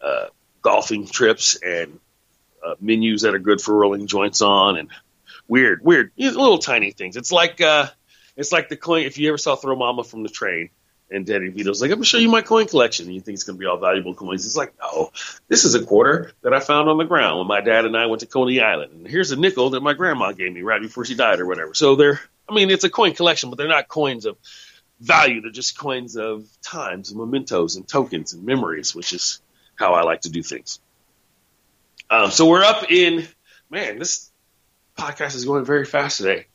uh, 0.00 0.26
golfing 0.62 1.06
trips 1.06 1.56
and 1.56 1.98
uh, 2.64 2.74
menus 2.80 3.22
that 3.22 3.34
are 3.34 3.38
good 3.38 3.60
for 3.60 3.74
rolling 3.74 4.06
joints 4.06 4.42
on 4.42 4.76
and 4.76 4.88
weird, 5.46 5.84
weird, 5.84 6.12
little 6.16 6.58
tiny 6.58 6.90
things. 6.90 7.16
It's 7.16 7.32
like 7.32 7.60
uh, 7.60 7.88
it's 8.36 8.52
like 8.52 8.68
the 8.68 8.76
coin. 8.76 9.04
If 9.04 9.18
you 9.18 9.28
ever 9.28 9.38
saw 9.38 9.56
Throw 9.56 9.76
Mama 9.76 10.04
from 10.04 10.22
the 10.22 10.28
Train, 10.28 10.70
and 11.10 11.24
Danny 11.24 11.48
Vito's 11.48 11.80
like, 11.80 11.90
I'm 11.90 11.96
gonna 11.96 12.04
show 12.04 12.18
you 12.18 12.28
my 12.28 12.42
coin 12.42 12.66
collection. 12.66 13.06
And 13.06 13.14
you 13.14 13.20
think 13.20 13.34
it's 13.34 13.44
gonna 13.44 13.58
be 13.58 13.66
all 13.66 13.78
valuable 13.78 14.14
coins. 14.14 14.44
He's 14.44 14.56
like, 14.56 14.74
no, 14.80 15.12
this 15.48 15.64
is 15.64 15.74
a 15.74 15.84
quarter 15.84 16.32
that 16.42 16.52
I 16.52 16.60
found 16.60 16.88
on 16.88 16.98
the 16.98 17.04
ground 17.04 17.38
when 17.38 17.46
my 17.46 17.60
dad 17.60 17.84
and 17.84 17.96
I 17.96 18.06
went 18.06 18.20
to 18.20 18.26
Coney 18.26 18.60
Island. 18.60 18.92
And 18.92 19.06
here's 19.06 19.30
a 19.30 19.36
nickel 19.36 19.70
that 19.70 19.82
my 19.82 19.94
grandma 19.94 20.32
gave 20.32 20.52
me 20.52 20.62
right 20.62 20.80
before 20.80 21.04
she 21.04 21.14
died 21.14 21.40
or 21.40 21.46
whatever. 21.46 21.74
So 21.74 21.94
they're, 21.94 22.20
I 22.48 22.54
mean, 22.54 22.70
it's 22.70 22.84
a 22.84 22.90
coin 22.90 23.14
collection, 23.14 23.50
but 23.50 23.56
they're 23.56 23.68
not 23.68 23.88
coins 23.88 24.26
of 24.26 24.36
value. 25.00 25.40
They're 25.40 25.50
just 25.50 25.78
coins 25.78 26.16
of 26.16 26.46
times 26.62 27.10
and 27.10 27.20
mementos 27.20 27.76
and 27.76 27.86
tokens 27.86 28.32
and 28.32 28.44
memories, 28.44 28.94
which 28.94 29.12
is 29.12 29.40
how 29.76 29.94
I 29.94 30.02
like 30.02 30.22
to 30.22 30.30
do 30.30 30.42
things. 30.42 30.80
Um, 32.08 32.30
so 32.30 32.48
we're 32.48 32.64
up 32.64 32.90
in, 32.90 33.26
man, 33.70 33.98
this 33.98 34.30
podcast 34.96 35.34
is 35.34 35.44
going 35.44 35.64
very 35.64 35.84
fast 35.84 36.18
today. 36.18 36.46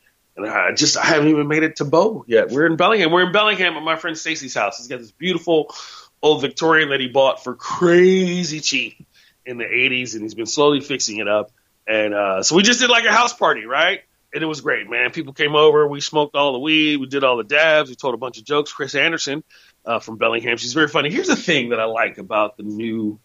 I 0.45 0.73
just 0.73 0.97
I 0.97 1.05
haven't 1.05 1.29
even 1.29 1.47
made 1.47 1.63
it 1.63 1.77
to 1.77 1.85
Bow 1.85 2.25
yet. 2.27 2.49
We're 2.49 2.65
in 2.65 2.75
Bellingham. 2.75 3.11
We're 3.11 3.25
in 3.25 3.31
Bellingham 3.31 3.75
at 3.75 3.83
my 3.83 3.95
friend 3.95 4.17
Stacy's 4.17 4.53
house. 4.53 4.77
He's 4.77 4.87
got 4.87 4.99
this 4.99 5.11
beautiful 5.11 5.73
old 6.21 6.41
Victorian 6.41 6.89
that 6.89 6.99
he 6.99 7.07
bought 7.07 7.43
for 7.43 7.55
crazy 7.55 8.59
cheap 8.59 9.05
in 9.45 9.57
the 9.57 9.65
80s, 9.65 10.13
and 10.13 10.23
he's 10.23 10.35
been 10.35 10.45
slowly 10.45 10.81
fixing 10.81 11.17
it 11.17 11.27
up. 11.27 11.51
And 11.87 12.13
uh, 12.13 12.43
so 12.43 12.55
we 12.55 12.63
just 12.63 12.79
did 12.79 12.89
like 12.89 13.05
a 13.05 13.11
house 13.11 13.33
party, 13.33 13.65
right? 13.65 14.01
And 14.33 14.43
it 14.43 14.45
was 14.45 14.61
great, 14.61 14.89
man. 14.89 15.11
People 15.11 15.33
came 15.33 15.55
over. 15.55 15.87
We 15.87 15.99
smoked 15.99 16.35
all 16.35 16.53
the 16.53 16.59
weed. 16.59 16.97
We 16.97 17.07
did 17.07 17.23
all 17.23 17.37
the 17.37 17.43
dabs. 17.43 17.89
We 17.89 17.95
told 17.95 18.13
a 18.13 18.17
bunch 18.17 18.37
of 18.37 18.45
jokes. 18.45 18.71
Chris 18.71 18.95
Anderson 18.95 19.43
uh, 19.85 19.99
from 19.99 20.17
Bellingham, 20.17 20.57
she's 20.57 20.73
very 20.73 20.87
funny. 20.87 21.11
Here's 21.11 21.27
the 21.27 21.35
thing 21.35 21.69
that 21.69 21.79
I 21.79 21.85
like 21.85 22.17
about 22.17 22.55
the 22.55 22.63
new 22.63 23.19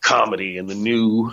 comedy 0.00 0.58
and 0.58 0.68
the 0.68 0.74
new 0.74 1.32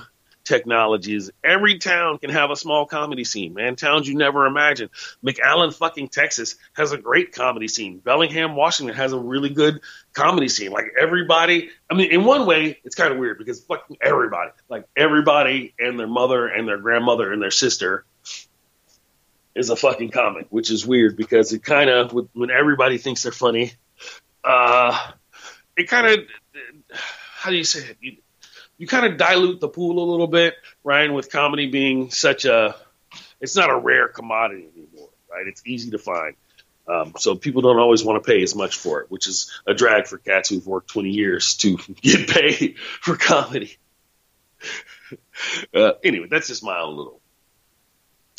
technologies. 0.50 1.30
Every 1.44 1.78
town 1.78 2.18
can 2.18 2.32
have 2.32 2.50
a 2.50 2.56
small 2.56 2.88
comedy 2.88 3.24
scene, 3.24 3.54
man. 3.54 3.76
Towns 3.76 4.08
you 4.08 4.16
never 4.16 4.48
imagined. 4.48 4.90
McAllen, 5.24 5.74
fucking 5.74 6.10
Texas, 6.10 6.56
has 6.74 6.92
a 6.92 6.98
great 6.98 7.32
comedy 7.34 7.68
scene. 7.68 8.00
Bellingham, 8.00 8.56
Washington 8.56 8.96
has 8.96 9.14
a 9.14 9.20
really 9.20 9.50
good 9.50 9.80
comedy 10.14 10.50
scene. 10.50 10.72
Like 10.72 10.88
everybody, 11.00 11.70
I 11.90 11.94
mean, 11.94 12.12
in 12.12 12.26
one 12.26 12.48
way, 12.48 12.80
it's 12.84 12.96
kind 12.96 13.14
of 13.14 13.20
weird 13.20 13.38
because 13.38 13.62
fucking 13.62 13.98
everybody, 14.02 14.50
like 14.68 14.86
everybody 14.98 15.76
and 15.80 16.00
their 16.00 16.08
mother 16.08 16.48
and 16.48 16.68
their 16.68 16.80
grandmother 16.80 17.32
and 17.32 17.42
their 17.42 17.52
sister 17.52 18.04
is 19.54 19.70
a 19.70 19.76
fucking 19.76 20.10
comic, 20.10 20.48
which 20.50 20.72
is 20.72 20.86
weird 20.86 21.16
because 21.16 21.54
it 21.54 21.64
kind 21.64 21.92
of, 21.92 22.12
when 22.34 22.50
everybody 22.50 22.98
thinks 22.98 23.22
they're 23.22 23.32
funny, 23.32 23.74
uh, 24.44 25.12
it 25.78 25.88
kind 25.88 26.08
of, 26.08 26.20
how 26.92 27.52
do 27.52 27.56
you 27.56 27.64
say 27.64 27.96
it? 28.02 28.18
You, 28.80 28.88
kind 28.88 29.06
of 29.06 29.18
dilute 29.18 29.60
the 29.60 29.68
pool 29.68 30.04
a 30.04 30.08
little 30.10 30.28
bit, 30.28 30.56
Ryan, 30.84 31.14
with 31.14 31.32
comedy 31.32 31.68
being 31.68 32.10
such 32.10 32.46
a 32.46 32.76
it's 33.40 33.56
not 33.56 33.70
a 33.70 33.78
rare 33.78 34.08
commodity 34.08 34.68
anymore, 34.76 35.10
right? 35.32 35.48
It's 35.48 35.62
easy 35.66 35.92
to 35.92 35.98
find. 35.98 36.36
Um, 36.88 37.14
so 37.18 37.36
people 37.36 37.62
don't 37.62 37.78
always 37.78 38.04
want 38.04 38.24
to 38.24 38.28
pay 38.28 38.42
as 38.42 38.56
much 38.56 38.76
for 38.76 39.02
it, 39.02 39.12
which 39.12 39.28
is 39.28 39.52
a 39.68 39.76
drag 39.76 40.08
for 40.08 40.18
cats 40.18 40.50
who've 40.50 40.66
worked 40.66 40.90
20 40.90 41.10
years 41.10 41.56
to 41.58 41.78
get 42.02 42.28
paid 42.28 42.78
for 42.80 43.16
comedy. 43.16 43.78
uh, 45.76 45.92
anyway, 46.04 46.28
that's 46.30 46.48
just 46.48 46.64
my 46.64 46.80
own 46.80 46.98
little 46.98 47.22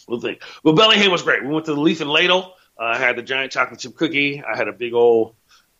little 0.08 0.20
thing. 0.20 0.38
But 0.64 0.72
Bellingham 0.72 1.12
was 1.12 1.22
great. 1.22 1.44
We 1.44 1.48
went 1.48 1.66
to 1.66 1.74
the 1.74 1.80
Leaf 1.80 2.00
and 2.00 2.10
Ladle. 2.10 2.54
Uh, 2.78 2.84
I 2.84 2.98
had 2.98 3.16
the 3.16 3.22
giant 3.22 3.52
chocolate 3.52 3.78
chip 3.78 3.94
cookie. 3.94 4.42
I 4.42 4.56
had 4.56 4.66
a 4.66 4.72
big 4.72 4.94
old 4.94 5.36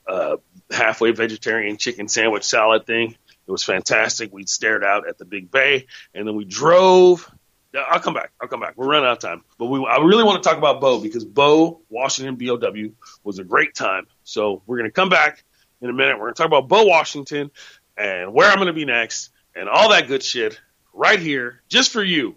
uh, 0.06 0.36
halfway 0.70 1.10
vegetarian 1.10 1.76
chicken 1.76 2.08
sandwich 2.08 2.44
salad 2.44 2.86
thing. 2.86 3.16
It 3.46 3.50
was 3.50 3.64
fantastic. 3.64 4.32
We 4.32 4.46
stared 4.46 4.84
out 4.84 5.08
at 5.08 5.18
the 5.18 5.24
Big 5.24 5.50
Bay, 5.50 5.86
and 6.14 6.26
then 6.26 6.36
we 6.36 6.44
drove. 6.44 7.30
I'll 7.74 8.00
come 8.00 8.14
back. 8.14 8.32
I'll 8.40 8.48
come 8.48 8.60
back. 8.60 8.74
We're 8.76 8.88
running 8.88 9.06
out 9.06 9.12
of 9.12 9.18
time, 9.18 9.44
but 9.58 9.66
we. 9.66 9.84
I 9.84 9.98
really 9.98 10.24
want 10.24 10.42
to 10.42 10.48
talk 10.48 10.58
about 10.58 10.80
Bow 10.80 11.00
because 11.00 11.24
Bow 11.24 11.80
Washington 11.88 12.36
BOW 12.36 12.94
was 13.24 13.38
a 13.38 13.44
great 13.44 13.74
time. 13.74 14.06
So 14.24 14.62
we're 14.66 14.78
gonna 14.78 14.90
come 14.90 15.08
back 15.08 15.44
in 15.80 15.88
a 15.88 15.92
minute. 15.92 16.18
We're 16.18 16.26
gonna 16.26 16.34
talk 16.34 16.46
about 16.46 16.68
Bow 16.68 16.84
Washington 16.84 17.50
and 17.96 18.32
where 18.32 18.50
I'm 18.50 18.58
gonna 18.58 18.72
be 18.72 18.84
next 18.84 19.30
and 19.54 19.68
all 19.68 19.90
that 19.90 20.08
good 20.08 20.22
shit 20.22 20.60
right 20.92 21.18
here 21.18 21.62
just 21.68 21.92
for 21.92 22.02
you 22.02 22.36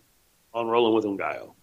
on 0.54 0.68
Rolling 0.68 0.94
with 0.94 1.06
Ngaio. 1.06 1.54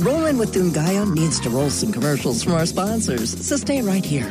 Rolling 0.00 0.38
with 0.38 0.52
Ngaio 0.54 1.14
needs 1.14 1.40
to 1.40 1.50
roll 1.50 1.70
some 1.70 1.92
commercials 1.92 2.42
from 2.44 2.52
our 2.52 2.66
sponsors, 2.66 3.46
so 3.46 3.56
stay 3.56 3.80
right 3.80 4.04
here. 4.04 4.30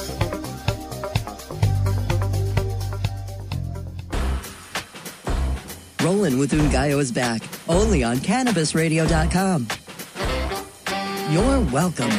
Rollin' 6.03 6.39
with 6.39 6.51
Ngaio 6.51 6.99
is 6.99 7.11
back, 7.11 7.43
only 7.69 8.03
on 8.03 8.17
CannabisRadio.com. 8.17 9.67
You're 11.31 11.61
welcome. 11.71 12.11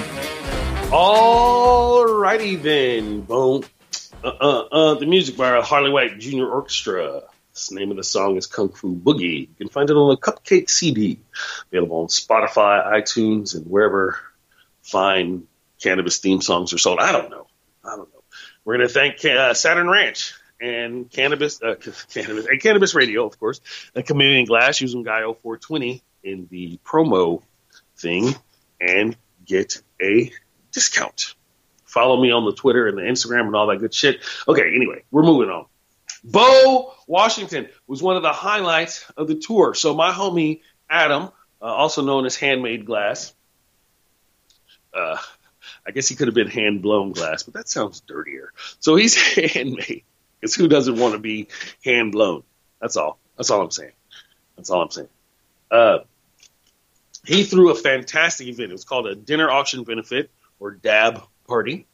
All 0.93 2.05
righty 2.05 2.55
then. 2.57 3.23
Boom. 3.23 3.65
Uh, 4.23 4.29
uh, 4.29 4.61
uh, 4.71 4.95
the 4.95 5.07
music 5.07 5.37
by 5.37 5.61
Harley 5.63 5.91
White 5.91 6.19
Jr. 6.21 6.45
Orchestra. 6.45 7.23
The 7.69 7.75
name 7.75 7.91
of 7.91 7.97
the 7.97 8.05
song 8.05 8.37
is 8.37 8.47
Kung 8.47 8.69
Fu 8.69 8.95
Boogie. 8.95 9.41
You 9.41 9.55
can 9.59 9.69
find 9.69 9.91
it 9.91 9.97
on 9.97 10.11
the 10.11 10.17
Cupcake 10.17 10.71
CD, 10.71 11.19
available 11.71 12.03
on 12.03 12.07
Spotify, 12.07 12.87
iTunes, 12.87 13.55
and 13.57 13.67
wherever 13.67 14.17
fine 14.83 15.49
cannabis 15.83 16.19
theme 16.19 16.41
songs 16.41 16.73
are 16.73 16.79
sold. 16.79 17.01
I 17.01 17.11
don't 17.11 17.31
know. 17.31 17.47
I 17.85 17.97
don't 17.97 18.13
know. 18.15 18.23
We're 18.65 18.77
going 18.77 18.89
to 18.89 18.95
thank 18.95 19.25
uh, 19.25 19.55
Saturn 19.55 19.89
Ranch 19.89 20.35
and 20.63 21.11
cannabis, 21.11 21.61
uh, 21.61 21.75
cannabis, 22.15 22.47
and 22.47 22.63
cannabis 22.63 22.95
radio, 22.95 23.27
of 23.27 23.39
course, 23.39 23.61
and 23.95 24.07
Chameleon 24.07 24.47
Glass 24.47 24.81
using 24.81 25.05
Gaio 25.05 25.37
420 25.37 26.03
in 26.23 26.47
the 26.51 26.79
promo 26.85 27.43
thing, 27.97 28.35
and 28.81 29.17
get 29.45 29.83
a 30.01 30.33
discount. 30.71 31.35
Follow 31.85 32.23
me 32.23 32.31
on 32.31 32.45
the 32.45 32.53
Twitter 32.53 32.87
and 32.87 32.97
the 32.97 33.03
Instagram 33.03 33.47
and 33.47 33.57
all 33.57 33.67
that 33.67 33.79
good 33.79 33.93
shit. 33.93 34.21
Okay, 34.49 34.73
anyway, 34.75 35.03
we're 35.11 35.25
moving 35.25 35.51
on. 35.51 35.67
Bo 36.25 36.95
Washington 37.07 37.69
was 37.87 38.01
one 38.01 38.17
of 38.17 38.23
the 38.23 38.33
highlights 38.33 39.05
of 39.17 39.27
the 39.27 39.35
tour. 39.35 39.75
So 39.75 39.95
my 39.95 40.13
homie 40.13 40.61
Adam, 40.89 41.25
uh, 41.61 41.65
also 41.65 42.03
known 42.03 42.25
as 42.25 42.37
Handmade 42.37 42.87
Glass, 42.87 43.35
uh, 44.95 45.17
I 45.87 45.91
guess 45.91 46.07
he 46.07 46.15
could 46.15 46.29
have 46.29 46.35
been 46.35 46.49
hand 46.49 46.83
blown 46.83 47.13
glass, 47.13 47.43
but 47.43 47.55
that 47.55 47.69
sounds 47.69 48.01
dirtier. 48.01 48.53
So 48.79 48.95
he's 48.95 49.17
handmade. 49.53 50.05
Because 50.43 50.57
who 50.57 50.67
doesn't 50.67 50.97
want 50.97 51.15
to 51.15 51.21
be 51.21 51.47
hand 51.85 52.11
blown? 52.11 52.43
That's 52.81 52.97
all. 52.97 53.21
That's 53.37 53.49
all 53.51 53.63
I'm 53.63 53.71
saying. 53.71 53.93
That's 54.57 54.71
all 54.71 54.83
I'm 54.83 54.91
saying. 54.91 55.09
Uh, 55.71 55.99
he 57.25 57.45
threw 57.45 57.71
a 57.71 57.77
fantastic 57.77 58.49
event. 58.49 58.71
It 58.71 58.75
was 58.75 58.85
called 58.85 59.07
a 59.07 59.15
dinner 59.15 59.49
auction 59.49 59.85
benefit 59.85 60.31
or 60.59 60.73
DAB 60.73 61.23
party 61.47 61.87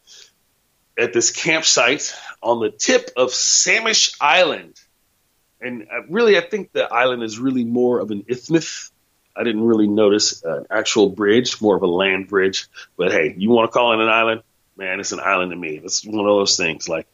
at 0.99 1.13
this 1.13 1.31
campsite 1.31 2.15
on 2.43 2.61
the 2.61 2.71
tip 2.71 3.11
of 3.19 3.29
Samish 3.29 4.17
Island. 4.19 4.81
And 5.61 5.83
uh, 5.93 6.05
really, 6.09 6.39
I 6.39 6.41
think 6.41 6.73
the 6.73 6.91
island 6.91 7.23
is 7.23 7.39
really 7.39 7.65
more 7.65 8.01
of 8.01 8.11
an 8.11 8.25
isthmus. 8.29 8.91
I 9.37 9.45
didn't 9.45 9.65
really 9.65 9.89
notice 9.89 10.43
an 10.43 10.67
actual 10.71 11.11
bridge, 11.11 11.61
more 11.61 11.77
of 11.77 11.83
a 11.83 11.87
land 11.87 12.29
bridge. 12.29 12.67
But 12.97 13.13
hey, 13.13 13.35
you 13.37 13.51
want 13.51 13.71
to 13.71 13.73
call 13.73 13.93
it 13.93 14.03
an 14.03 14.09
island? 14.09 14.43
Man, 14.79 15.01
it's 15.01 15.13
an 15.13 15.21
island 15.21 15.51
to 15.51 15.57
me. 15.57 15.81
It's 15.83 16.07
one 16.07 16.21
of 16.21 16.25
those 16.25 16.57
things. 16.57 16.89
Like, 16.89 17.09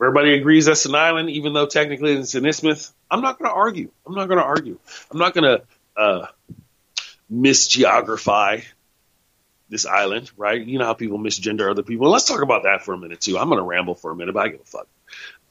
everybody 0.00 0.34
agrees 0.34 0.64
that's 0.64 0.86
an 0.86 0.94
island, 0.94 1.30
even 1.30 1.52
though 1.52 1.66
technically 1.66 2.14
it's 2.14 2.34
an 2.34 2.46
isthmus. 2.46 2.92
I'm 3.10 3.20
not 3.20 3.38
going 3.38 3.50
to 3.50 3.54
argue. 3.54 3.90
I'm 4.06 4.14
not 4.14 4.26
going 4.26 4.38
to 4.38 4.44
argue. 4.44 4.78
I'm 5.10 5.18
not 5.18 5.34
going 5.34 5.44
to 5.44 5.62
uh, 6.00 6.26
misgeography 7.30 8.64
this 9.68 9.86
island, 9.86 10.30
right? 10.36 10.60
You 10.60 10.78
know 10.78 10.86
how 10.86 10.94
people 10.94 11.18
misgender 11.18 11.70
other 11.70 11.82
people. 11.82 12.10
let's 12.10 12.24
talk 12.24 12.42
about 12.42 12.64
that 12.64 12.82
for 12.82 12.94
a 12.94 12.98
minute 12.98 13.20
too. 13.20 13.38
I'm 13.38 13.48
going 13.48 13.58
to 13.58 13.64
ramble 13.64 13.94
for 13.94 14.10
a 14.10 14.16
minute, 14.16 14.32
but 14.32 14.46
I 14.46 14.48
give 14.48 14.60
a 14.60 14.64
fuck. 14.64 14.86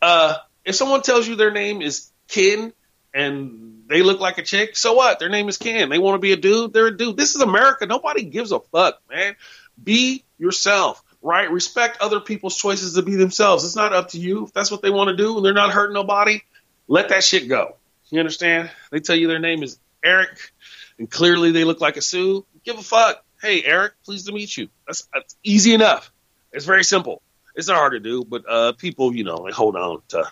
Uh, 0.02 0.36
if 0.66 0.76
someone 0.76 1.02
tells 1.02 1.28
you 1.28 1.36
their 1.36 1.52
name 1.52 1.82
is 1.82 2.12
Ken 2.28 2.74
and 3.14 3.84
they 3.88 4.02
look 4.02 4.20
like 4.20 4.38
a 4.38 4.44
chick, 4.44 4.76
so 4.78 4.94
what? 4.94 5.20
Their 5.20 5.30
name 5.30 5.48
is 5.48 5.58
Ken. 5.58 5.90
They 5.90 6.00
want 6.00 6.16
to 6.16 6.20
be 6.20 6.34
a 6.34 6.38
dude. 6.38 6.74
They're 6.74 6.88
a 6.88 6.98
dude. 6.98 7.18
This 7.18 7.36
is 7.36 7.42
America. 7.42 7.86
Nobody 7.86 8.24
gives 8.24 8.52
a 8.52 8.60
fuck, 8.60 9.02
man. 9.10 9.36
Be 9.84 10.24
yourself 10.38 11.04
right? 11.22 11.50
Respect 11.50 12.02
other 12.02 12.20
people's 12.20 12.58
choices 12.58 12.94
to 12.96 13.02
be 13.02 13.16
themselves. 13.16 13.64
It's 13.64 13.76
not 13.76 13.94
up 13.94 14.10
to 14.10 14.20
you. 14.20 14.46
If 14.46 14.54
that's 14.54 14.72
what 14.72 14.82
they 14.82 14.90
want 14.90 15.10
to 15.10 15.16
do 15.16 15.38
and 15.38 15.46
they're 15.46 15.54
not 15.54 15.72
hurting 15.72 15.94
nobody, 15.94 16.42
let 16.88 17.10
that 17.10 17.24
shit 17.24 17.48
go. 17.48 17.76
You 18.10 18.20
understand? 18.20 18.72
They 18.92 19.00
tell 19.00 19.16
you 19.16 19.28
their 19.28 19.40
name 19.40 19.64
is 19.64 19.80
Eric 20.04 20.52
and 20.98 21.10
clearly 21.10 21.52
they 21.52 21.64
look 21.64 21.82
like 21.82 21.98
a 21.98 22.02
Sue. 22.02 22.46
Give 22.66 22.78
a 22.78 22.84
fuck. 22.84 23.24
Hey, 23.42 23.64
Eric, 23.64 23.94
pleased 24.04 24.28
to 24.28 24.34
meet 24.34 24.56
you. 24.56 24.70
That's, 24.86 25.08
that's 25.14 25.36
easy 25.44 25.74
enough. 25.74 26.12
It's 26.52 26.66
very 26.66 26.84
simple. 26.84 27.22
It's 27.56 27.68
not 27.68 27.78
hard 27.78 27.94
to 27.94 28.00
do, 28.00 28.24
but 28.24 28.44
uh, 28.48 28.74
people, 28.74 29.16
you 29.16 29.24
know, 29.24 29.48
hold 29.52 29.76
on 29.76 30.02
to 30.10 30.30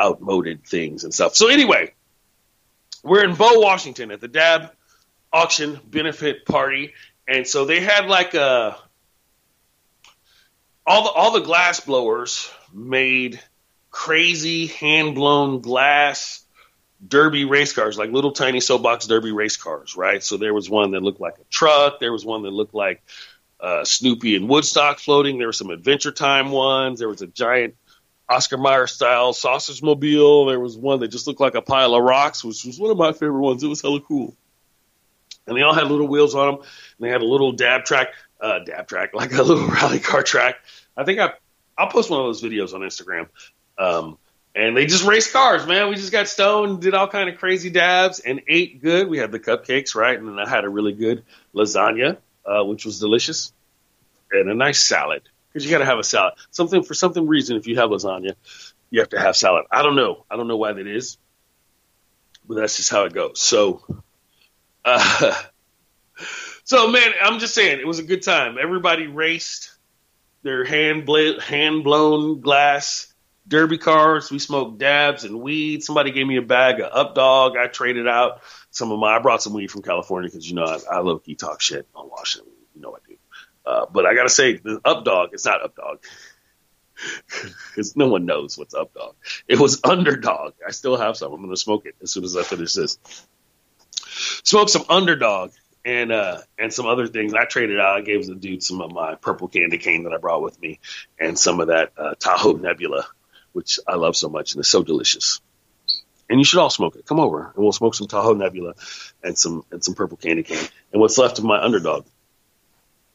outmoded 0.00 0.64
things 0.64 1.04
and 1.04 1.12
stuff. 1.12 1.34
So 1.34 1.48
anyway, 1.48 1.92
we're 3.02 3.24
in 3.24 3.34
Bow, 3.34 3.60
Washington 3.60 4.10
at 4.10 4.20
the 4.20 4.28
DAB 4.28 4.70
auction 5.32 5.78
benefit 5.84 6.46
party. 6.46 6.94
And 7.26 7.46
so 7.46 7.64
they 7.64 7.80
had 7.80 8.06
like 8.06 8.34
a 8.34 8.78
all 10.88 11.04
the 11.04 11.10
all 11.10 11.30
the 11.32 11.40
glass 11.40 11.80
blowers 11.80 12.50
made 12.72 13.40
crazy 13.90 14.66
hand 14.66 15.14
blown 15.14 15.60
glass 15.60 16.44
derby 17.06 17.44
race 17.44 17.72
cars, 17.72 17.98
like 17.98 18.10
little 18.10 18.32
tiny 18.32 18.60
soapbox 18.60 19.06
derby 19.06 19.30
race 19.30 19.56
cars, 19.56 19.96
right? 19.96 20.22
So 20.22 20.36
there 20.36 20.54
was 20.54 20.68
one 20.68 20.92
that 20.92 21.02
looked 21.02 21.20
like 21.20 21.38
a 21.38 21.44
truck. 21.50 22.00
There 22.00 22.10
was 22.10 22.24
one 22.24 22.42
that 22.42 22.50
looked 22.50 22.74
like 22.74 23.02
uh, 23.60 23.84
Snoopy 23.84 24.34
and 24.36 24.48
Woodstock 24.48 24.98
floating. 24.98 25.38
There 25.38 25.48
were 25.48 25.52
some 25.52 25.70
Adventure 25.70 26.10
Time 26.10 26.50
ones. 26.50 26.98
There 26.98 27.08
was 27.08 27.22
a 27.22 27.26
giant 27.26 27.76
Oscar 28.28 28.56
Mayer 28.56 28.86
style 28.86 29.32
sausage 29.32 29.82
mobile. 29.82 30.46
There 30.46 30.60
was 30.60 30.76
one 30.76 31.00
that 31.00 31.08
just 31.08 31.26
looked 31.26 31.40
like 31.40 31.54
a 31.54 31.62
pile 31.62 31.94
of 31.94 32.02
rocks, 32.02 32.42
which 32.42 32.64
was 32.64 32.80
one 32.80 32.90
of 32.90 32.96
my 32.96 33.12
favorite 33.12 33.40
ones. 33.40 33.62
It 33.62 33.68
was 33.68 33.82
hella 33.82 34.00
cool. 34.00 34.34
And 35.46 35.56
they 35.56 35.62
all 35.62 35.74
had 35.74 35.88
little 35.88 36.08
wheels 36.08 36.34
on 36.34 36.46
them. 36.46 36.60
And 36.60 37.06
they 37.06 37.10
had 37.10 37.22
a 37.22 37.26
little 37.26 37.52
dab 37.52 37.84
track, 37.84 38.08
uh, 38.40 38.60
dab 38.60 38.88
track, 38.88 39.10
like 39.14 39.32
a 39.32 39.42
little 39.42 39.68
rally 39.68 40.00
car 40.00 40.22
track 40.22 40.56
I 40.98 41.04
think 41.04 41.20
I 41.20 41.32
I'll 41.78 41.88
post 41.88 42.10
one 42.10 42.20
of 42.20 42.26
those 42.26 42.42
videos 42.42 42.74
on 42.74 42.80
Instagram. 42.80 43.28
Um, 43.78 44.18
and 44.54 44.76
they 44.76 44.86
just 44.86 45.04
raced 45.04 45.32
cars, 45.32 45.64
man. 45.64 45.88
We 45.88 45.94
just 45.94 46.10
got 46.10 46.26
stoned, 46.26 46.82
did 46.82 46.92
all 46.92 47.06
kind 47.06 47.30
of 47.30 47.38
crazy 47.38 47.70
dabs, 47.70 48.18
and 48.18 48.42
ate 48.48 48.82
good. 48.82 49.08
We 49.08 49.18
had 49.18 49.30
the 49.30 49.38
cupcakes, 49.38 49.94
right, 49.94 50.18
and 50.18 50.26
then 50.26 50.40
I 50.40 50.48
had 50.48 50.64
a 50.64 50.68
really 50.68 50.92
good 50.92 51.22
lasagna, 51.54 52.16
uh, 52.44 52.64
which 52.64 52.84
was 52.84 52.98
delicious, 52.98 53.52
and 54.32 54.50
a 54.50 54.54
nice 54.54 54.82
salad 54.82 55.22
because 55.48 55.64
you 55.64 55.70
got 55.70 55.78
to 55.78 55.84
have 55.84 56.00
a 56.00 56.04
salad. 56.04 56.34
Something 56.50 56.82
for 56.82 56.94
something 56.94 57.28
reason, 57.28 57.56
if 57.56 57.68
you 57.68 57.76
have 57.76 57.90
lasagna, 57.90 58.34
you 58.90 58.98
have 58.98 59.10
to 59.10 59.20
have 59.20 59.36
salad. 59.36 59.66
I 59.70 59.82
don't 59.82 59.94
know. 59.94 60.24
I 60.28 60.36
don't 60.36 60.48
know 60.48 60.56
why 60.56 60.72
that 60.72 60.86
is, 60.88 61.18
but 62.48 62.56
that's 62.56 62.76
just 62.76 62.90
how 62.90 63.04
it 63.04 63.12
goes. 63.12 63.40
So, 63.40 63.84
uh, 64.84 65.34
so 66.68 66.86
man, 66.88 67.12
I'm 67.22 67.38
just 67.38 67.54
saying 67.54 67.80
it 67.80 67.86
was 67.86 67.98
a 67.98 68.02
good 68.02 68.22
time. 68.22 68.58
Everybody 68.60 69.06
raced 69.06 69.72
their 70.42 70.64
hand 70.64 71.08
hand 71.40 71.82
blown 71.82 72.42
glass 72.42 73.10
derby 73.46 73.78
cars. 73.78 74.30
We 74.30 74.38
smoked 74.38 74.76
dabs 74.76 75.24
and 75.24 75.40
weed. 75.40 75.82
Somebody 75.82 76.10
gave 76.10 76.26
me 76.26 76.36
a 76.36 76.42
bag 76.42 76.80
of 76.80 76.92
Up 76.92 77.14
Dog. 77.14 77.56
I 77.56 77.68
traded 77.68 78.06
out 78.06 78.42
some 78.70 78.92
of 78.92 78.98
my. 78.98 79.16
I 79.16 79.18
brought 79.18 79.42
some 79.42 79.54
weed 79.54 79.70
from 79.70 79.80
California 79.80 80.28
because 80.28 80.46
you 80.46 80.56
know 80.56 80.64
I, 80.64 80.96
I 80.96 80.98
low 81.00 81.18
key 81.18 81.36
talk 81.36 81.62
shit 81.62 81.88
on 81.94 82.10
Washington. 82.10 82.52
You 82.74 82.82
know 82.82 82.94
I 82.94 82.98
do. 83.08 83.16
Uh, 83.64 83.86
but 83.90 84.04
I 84.04 84.14
gotta 84.14 84.28
say, 84.28 84.58
the 84.58 84.78
Up 84.84 85.06
Dog. 85.06 85.30
It's 85.32 85.46
not 85.46 85.62
Up 85.62 85.74
Dog. 85.74 86.04
Because 87.70 87.96
no 87.96 88.08
one 88.08 88.26
knows 88.26 88.58
what's 88.58 88.74
Up 88.74 88.92
Dog. 88.92 89.14
It 89.46 89.58
was 89.58 89.80
Underdog. 89.84 90.54
I 90.66 90.72
still 90.72 90.98
have 90.98 91.16
some. 91.16 91.32
I'm 91.32 91.40
gonna 91.40 91.56
smoke 91.56 91.86
it 91.86 91.94
as 92.02 92.10
soon 92.10 92.24
as 92.24 92.36
I 92.36 92.42
finish 92.42 92.74
this. 92.74 92.98
Smoke 94.42 94.68
some 94.68 94.84
Underdog 94.90 95.52
and 95.84 96.12
uh, 96.12 96.38
and 96.58 96.72
some 96.72 96.86
other 96.86 97.06
things. 97.06 97.34
I 97.34 97.44
traded 97.44 97.80
out. 97.80 97.96
I 97.96 98.00
gave 98.02 98.26
the 98.26 98.34
dude 98.34 98.62
some 98.62 98.80
of 98.80 98.92
my 98.92 99.14
purple 99.14 99.48
candy 99.48 99.78
cane 99.78 100.04
that 100.04 100.12
I 100.12 100.18
brought 100.18 100.42
with 100.42 100.60
me, 100.60 100.80
and 101.18 101.38
some 101.38 101.60
of 101.60 101.68
that 101.68 101.92
uh, 101.96 102.14
Tahoe 102.18 102.52
Nebula, 102.52 103.06
which 103.52 103.78
I 103.86 103.96
love 103.96 104.16
so 104.16 104.28
much 104.28 104.52
and 104.52 104.60
it's 104.60 104.68
so 104.68 104.82
delicious. 104.82 105.40
And 106.30 106.38
you 106.38 106.44
should 106.44 106.60
all 106.60 106.70
smoke 106.70 106.96
it. 106.96 107.06
Come 107.06 107.20
over 107.20 107.44
and 107.44 107.54
we'll 107.56 107.72
smoke 107.72 107.94
some 107.94 108.06
Tahoe 108.06 108.34
Nebula 108.34 108.74
and 109.22 109.38
some 109.38 109.64
and 109.70 109.82
some 109.82 109.94
purple 109.94 110.16
candy 110.16 110.42
cane. 110.42 110.68
And 110.92 111.00
what's 111.00 111.16
left 111.16 111.38
of 111.38 111.44
my 111.44 111.62
underdog, 111.62 112.04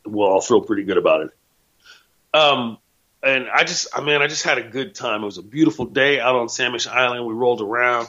we'll 0.05 0.27
all 0.27 0.41
feel 0.41 0.61
pretty 0.61 0.83
good 0.83 0.97
about 0.97 1.21
it. 1.21 1.31
Um, 2.33 2.79
and 3.21 3.47
I 3.49 3.63
just, 3.63 3.87
I 3.95 4.01
mean, 4.01 4.21
I 4.21 4.27
just 4.27 4.43
had 4.43 4.57
a 4.57 4.63
good 4.63 4.95
time. 4.95 5.21
It 5.21 5.25
was 5.25 5.37
a 5.37 5.43
beautiful 5.43 5.85
day 5.85 6.19
out 6.19 6.35
on 6.35 6.47
Samish 6.47 6.87
Island. 6.87 7.25
We 7.25 7.33
rolled 7.33 7.61
around, 7.61 8.07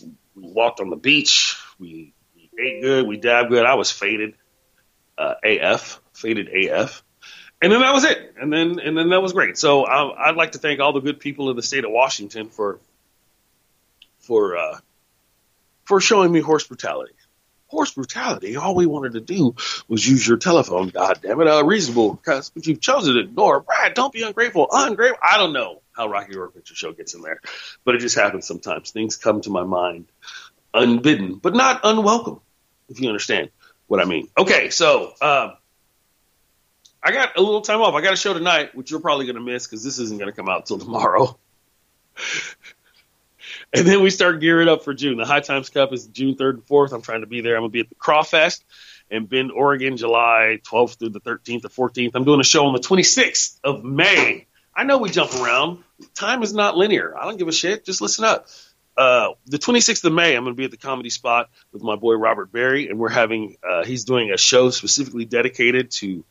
we 0.00 0.12
walked 0.36 0.80
on 0.80 0.88
the 0.88 0.96
beach, 0.96 1.56
we 1.78 2.14
ate 2.58 2.82
good, 2.82 3.06
we 3.06 3.16
dabbed 3.16 3.50
good. 3.50 3.64
I 3.64 3.74
was 3.74 3.90
faded, 3.92 4.34
uh, 5.16 5.34
AF, 5.42 6.00
faded 6.12 6.48
AF, 6.48 7.02
and 7.62 7.72
then 7.72 7.80
that 7.80 7.92
was 7.92 8.04
it. 8.04 8.34
And 8.40 8.52
then 8.52 8.78
and 8.80 8.96
then 8.96 9.10
that 9.10 9.20
was 9.20 9.32
great. 9.32 9.58
So 9.58 9.84
I, 9.84 10.28
I'd 10.28 10.36
like 10.36 10.52
to 10.52 10.58
thank 10.58 10.80
all 10.80 10.92
the 10.92 11.00
good 11.00 11.20
people 11.20 11.50
in 11.50 11.56
the 11.56 11.62
state 11.62 11.84
of 11.84 11.90
Washington 11.90 12.48
for 12.50 12.80
for 14.20 14.56
uh, 14.56 14.78
for 15.84 16.00
showing 16.00 16.30
me 16.32 16.40
horse 16.40 16.66
brutality. 16.66 17.14
horse 17.68 17.92
brutality. 17.94 18.56
All 18.56 18.74
we 18.74 18.86
wanted 18.86 19.14
to 19.14 19.20
do 19.20 19.56
was 19.88 20.06
use 20.06 20.26
your 20.26 20.36
telephone. 20.36 20.88
God 20.88 21.20
damn 21.22 21.40
it, 21.40 21.48
uh, 21.48 21.64
reasonable 21.64 22.14
because 22.14 22.50
but 22.50 22.66
you've 22.66 22.80
chosen 22.80 23.14
to 23.14 23.20
ignore. 23.20 23.60
Brad, 23.60 23.94
don't 23.94 24.12
be 24.12 24.22
ungrateful. 24.22 24.68
Ungrateful. 24.70 25.18
I 25.22 25.38
don't 25.38 25.52
know 25.52 25.82
how 25.96 26.08
Rocky 26.08 26.34
Horror 26.34 26.50
Picture 26.50 26.74
Show 26.74 26.92
gets 26.92 27.14
in 27.14 27.22
there, 27.22 27.40
but 27.84 27.94
it 27.94 27.98
just 27.98 28.16
happens 28.16 28.46
sometimes. 28.46 28.90
Things 28.90 29.16
come 29.16 29.40
to 29.42 29.50
my 29.50 29.64
mind 29.64 30.06
unbidden, 30.74 31.36
but 31.36 31.54
not 31.54 31.80
unwelcome, 31.84 32.40
if 32.88 33.00
you 33.00 33.08
understand 33.08 33.50
what 33.86 34.00
I 34.00 34.04
mean. 34.04 34.28
Okay, 34.36 34.70
so 34.70 35.12
um, 35.20 35.54
I 37.02 37.12
got 37.12 37.36
a 37.36 37.40
little 37.40 37.60
time 37.60 37.80
off. 37.80 37.94
I 37.94 38.00
got 38.00 38.12
a 38.12 38.16
show 38.16 38.34
tonight, 38.34 38.74
which 38.74 38.90
you're 38.90 39.00
probably 39.00 39.26
going 39.26 39.36
to 39.36 39.42
miss 39.42 39.66
because 39.66 39.84
this 39.84 39.98
isn't 39.98 40.18
going 40.18 40.30
to 40.30 40.36
come 40.36 40.48
out 40.48 40.66
till 40.66 40.78
tomorrow. 40.78 41.38
and 43.72 43.86
then 43.86 44.02
we 44.02 44.10
start 44.10 44.40
gearing 44.40 44.68
up 44.68 44.84
for 44.84 44.94
June. 44.94 45.16
The 45.16 45.24
High 45.24 45.40
Times 45.40 45.70
Cup 45.70 45.92
is 45.92 46.06
June 46.06 46.34
3rd 46.34 46.50
and 46.50 46.66
4th. 46.66 46.92
I'm 46.92 47.02
trying 47.02 47.20
to 47.22 47.26
be 47.26 47.40
there. 47.40 47.56
I'm 47.56 47.62
going 47.62 47.70
to 47.70 47.72
be 47.72 47.80
at 47.80 47.88
the 47.88 47.94
Crawfest 47.94 48.62
in 49.10 49.26
Bend, 49.26 49.52
Oregon, 49.52 49.96
July 49.96 50.60
12th 50.64 50.98
through 50.98 51.10
the 51.10 51.20
13th 51.20 51.64
or 51.64 51.88
14th. 51.88 52.10
I'm 52.14 52.24
doing 52.24 52.40
a 52.40 52.44
show 52.44 52.66
on 52.66 52.72
the 52.74 52.80
26th 52.80 53.58
of 53.64 53.84
May. 53.84 54.46
I 54.74 54.84
know 54.84 54.98
we 54.98 55.10
jump 55.10 55.34
around. 55.34 55.82
Time 56.14 56.42
is 56.42 56.52
not 56.52 56.76
linear. 56.76 57.16
I 57.16 57.24
don't 57.24 57.36
give 57.36 57.48
a 57.48 57.52
shit. 57.52 57.84
Just 57.84 58.00
listen 58.00 58.24
up. 58.24 58.48
Uh, 58.98 59.34
the 59.46 59.60
26th 59.60 60.04
of 60.04 60.12
May, 60.12 60.34
I'm 60.34 60.42
going 60.42 60.56
to 60.56 60.58
be 60.58 60.64
at 60.64 60.72
the 60.72 60.76
Comedy 60.76 61.08
Spot 61.08 61.48
with 61.72 61.84
my 61.84 61.94
boy 61.94 62.14
Robert 62.14 62.50
Berry, 62.50 62.88
and 62.88 62.98
we're 62.98 63.08
having 63.08 63.56
uh, 63.62 63.84
he's 63.84 64.04
doing 64.04 64.32
a 64.32 64.36
show 64.36 64.70
specifically 64.70 65.24
dedicated 65.24 65.92
to 65.92 66.24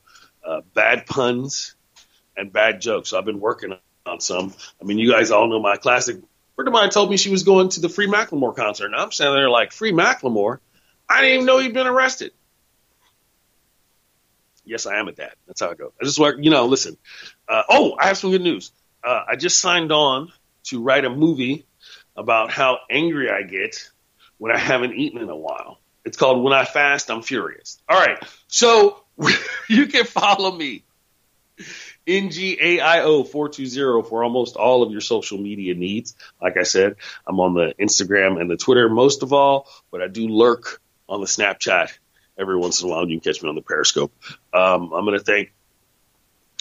uh, 0.46 0.62
bad 0.74 1.06
puns 1.06 1.76
and 2.36 2.52
bad 2.52 2.82
jokes. 2.82 3.10
So 3.10 3.18
I've 3.18 3.24
been 3.24 3.40
working 3.40 3.78
on 4.06 4.20
some. 4.20 4.54
I 4.82 4.84
mean, 4.84 5.00
you 5.00 5.10
guys 5.10 5.32
all 5.32 5.48
know 5.48 5.62
my 5.62 5.78
classic. 5.78 6.18
friend 6.56 6.68
of 6.68 6.74
mine 6.74 6.90
told 6.90 7.10
me 7.10 7.16
she 7.16 7.30
was 7.30 7.44
going 7.44 7.70
to 7.70 7.80
the 7.80 7.88
Free 7.88 8.08
Macklemore 8.08 8.54
concert, 8.54 8.88
and 8.88 8.96
I'm 8.98 9.14
standing 9.14 9.36
there 9.36 9.50
like, 9.50 9.72
Free 9.72 9.94
Macklemore? 9.94 10.60
I 11.08 11.22
didn't 11.22 11.36
even 11.36 11.46
know 11.46 11.60
he'd 11.60 11.74
been 11.74 11.88
arrested. 11.88 12.34
Yes, 14.66 14.86
I 14.86 14.98
am 14.98 15.08
a 15.08 15.14
dad. 15.14 15.36
That's 15.48 15.62
how 15.62 15.70
it 15.70 15.78
goes. 15.78 15.94
I 16.02 16.04
just 16.04 16.20
work, 16.20 16.36
you 16.42 16.50
know, 16.50 16.66
listen. 16.66 16.98
Uh, 17.48 17.64
oh, 17.70 17.96
I 17.98 18.08
have 18.08 18.18
some 18.18 18.32
good 18.32 18.42
news. 18.42 18.74
Uh, 19.02 19.24
I 19.26 19.38
just 19.38 19.62
signed 19.62 19.94
on 19.94 20.34
to 20.66 20.84
write 20.84 21.06
a 21.06 21.10
movie 21.10 21.66
about 22.18 22.52
how 22.52 22.80
angry 22.90 23.30
I 23.30 23.44
get 23.44 23.90
when 24.38 24.52
I 24.52 24.58
haven't 24.58 24.96
eaten 24.96 25.22
in 25.22 25.30
a 25.30 25.36
while. 25.36 25.80
It's 26.04 26.18
called 26.18 26.44
When 26.44 26.54
I 26.54 26.66
Fast, 26.66 27.12
I'm 27.12 27.22
Furious. 27.22 27.78
All 27.88 28.00
right. 28.00 28.18
So 28.48 29.04
you 29.70 29.88
can 29.88 30.06
follow 30.06 30.52
me, 30.52 30.84
NGAIO420, 32.08 34.08
for 34.08 34.24
almost 34.24 34.56
all 34.56 34.84
of 34.84 34.92
your 34.92 35.02
social 35.02 35.38
media 35.38 35.76
needs. 35.76 36.16
Like 36.42 36.58
I 36.58 36.64
said, 36.64 36.96
I'm 37.28 37.40
on 37.40 37.54
the 37.54 37.74
Instagram 37.80 38.40
and 38.40 38.50
the 38.50 38.58
Twitter 38.58 38.90
most 38.90 39.24
of 39.24 39.34
all, 39.34 39.68
but 39.92 40.02
I 40.02 40.08
do 40.08 40.28
lurk 40.28 40.82
on 41.10 41.22
the 41.22 41.28
Snapchat 41.28 41.92
every 42.38 42.58
once 42.58 42.82
in 42.82 42.88
a 42.88 42.92
while. 42.92 43.08
You 43.08 43.20
can 43.20 43.34
catch 43.34 43.44
me 43.44 43.50
on 43.50 43.56
the 43.56 43.62
Periscope. 43.62 44.14
Um, 44.54 44.94
I'm 44.94 45.06
going 45.06 45.18
to 45.18 45.24
thank 45.24 45.54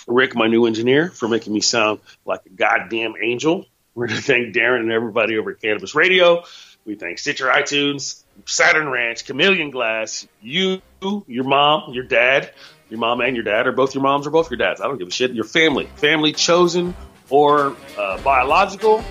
Rick, 0.06 0.34
my 0.34 0.46
new 0.46 0.66
engineer, 0.66 1.10
for 1.10 1.28
making 1.28 1.52
me 1.52 1.60
sound 1.60 2.00
like 2.24 2.40
a 2.46 2.50
goddamn 2.50 3.14
angel. 3.20 3.66
We're 3.96 4.08
going 4.08 4.20
to 4.20 4.22
thank 4.22 4.54
Darren 4.54 4.80
and 4.80 4.92
everybody 4.92 5.38
over 5.38 5.52
at 5.52 5.62
Cannabis 5.62 5.94
Radio. 5.94 6.44
We 6.84 6.96
thank 6.96 7.18
Stitcher 7.18 7.46
iTunes, 7.46 8.22
Saturn 8.44 8.90
Ranch, 8.90 9.24
Chameleon 9.24 9.70
Glass, 9.70 10.28
you, 10.42 10.82
your 11.00 11.44
mom, 11.44 11.94
your 11.94 12.04
dad, 12.04 12.52
your 12.90 13.00
mom 13.00 13.22
and 13.22 13.34
your 13.34 13.44
dad, 13.44 13.66
or 13.66 13.72
both 13.72 13.94
your 13.94 14.02
moms 14.02 14.26
or 14.26 14.30
both 14.30 14.50
your 14.50 14.58
dads. 14.58 14.82
I 14.82 14.84
don't 14.84 14.98
give 14.98 15.08
a 15.08 15.10
shit. 15.10 15.32
Your 15.32 15.46
family, 15.46 15.86
family 15.96 16.34
chosen 16.34 16.94
or 17.30 17.74
uh, 17.96 18.22
biological, 18.22 19.02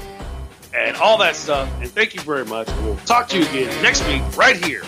and 0.74 0.96
all 0.98 1.18
that 1.18 1.36
stuff. 1.36 1.68
And 1.82 1.90
thank 1.90 2.14
you 2.14 2.22
very 2.22 2.46
much. 2.46 2.68
We'll 2.84 2.96
talk 2.98 3.28
to 3.30 3.40
you 3.40 3.46
again 3.48 3.82
next 3.82 4.08
week 4.08 4.22
right 4.38 4.64
here 4.64 4.84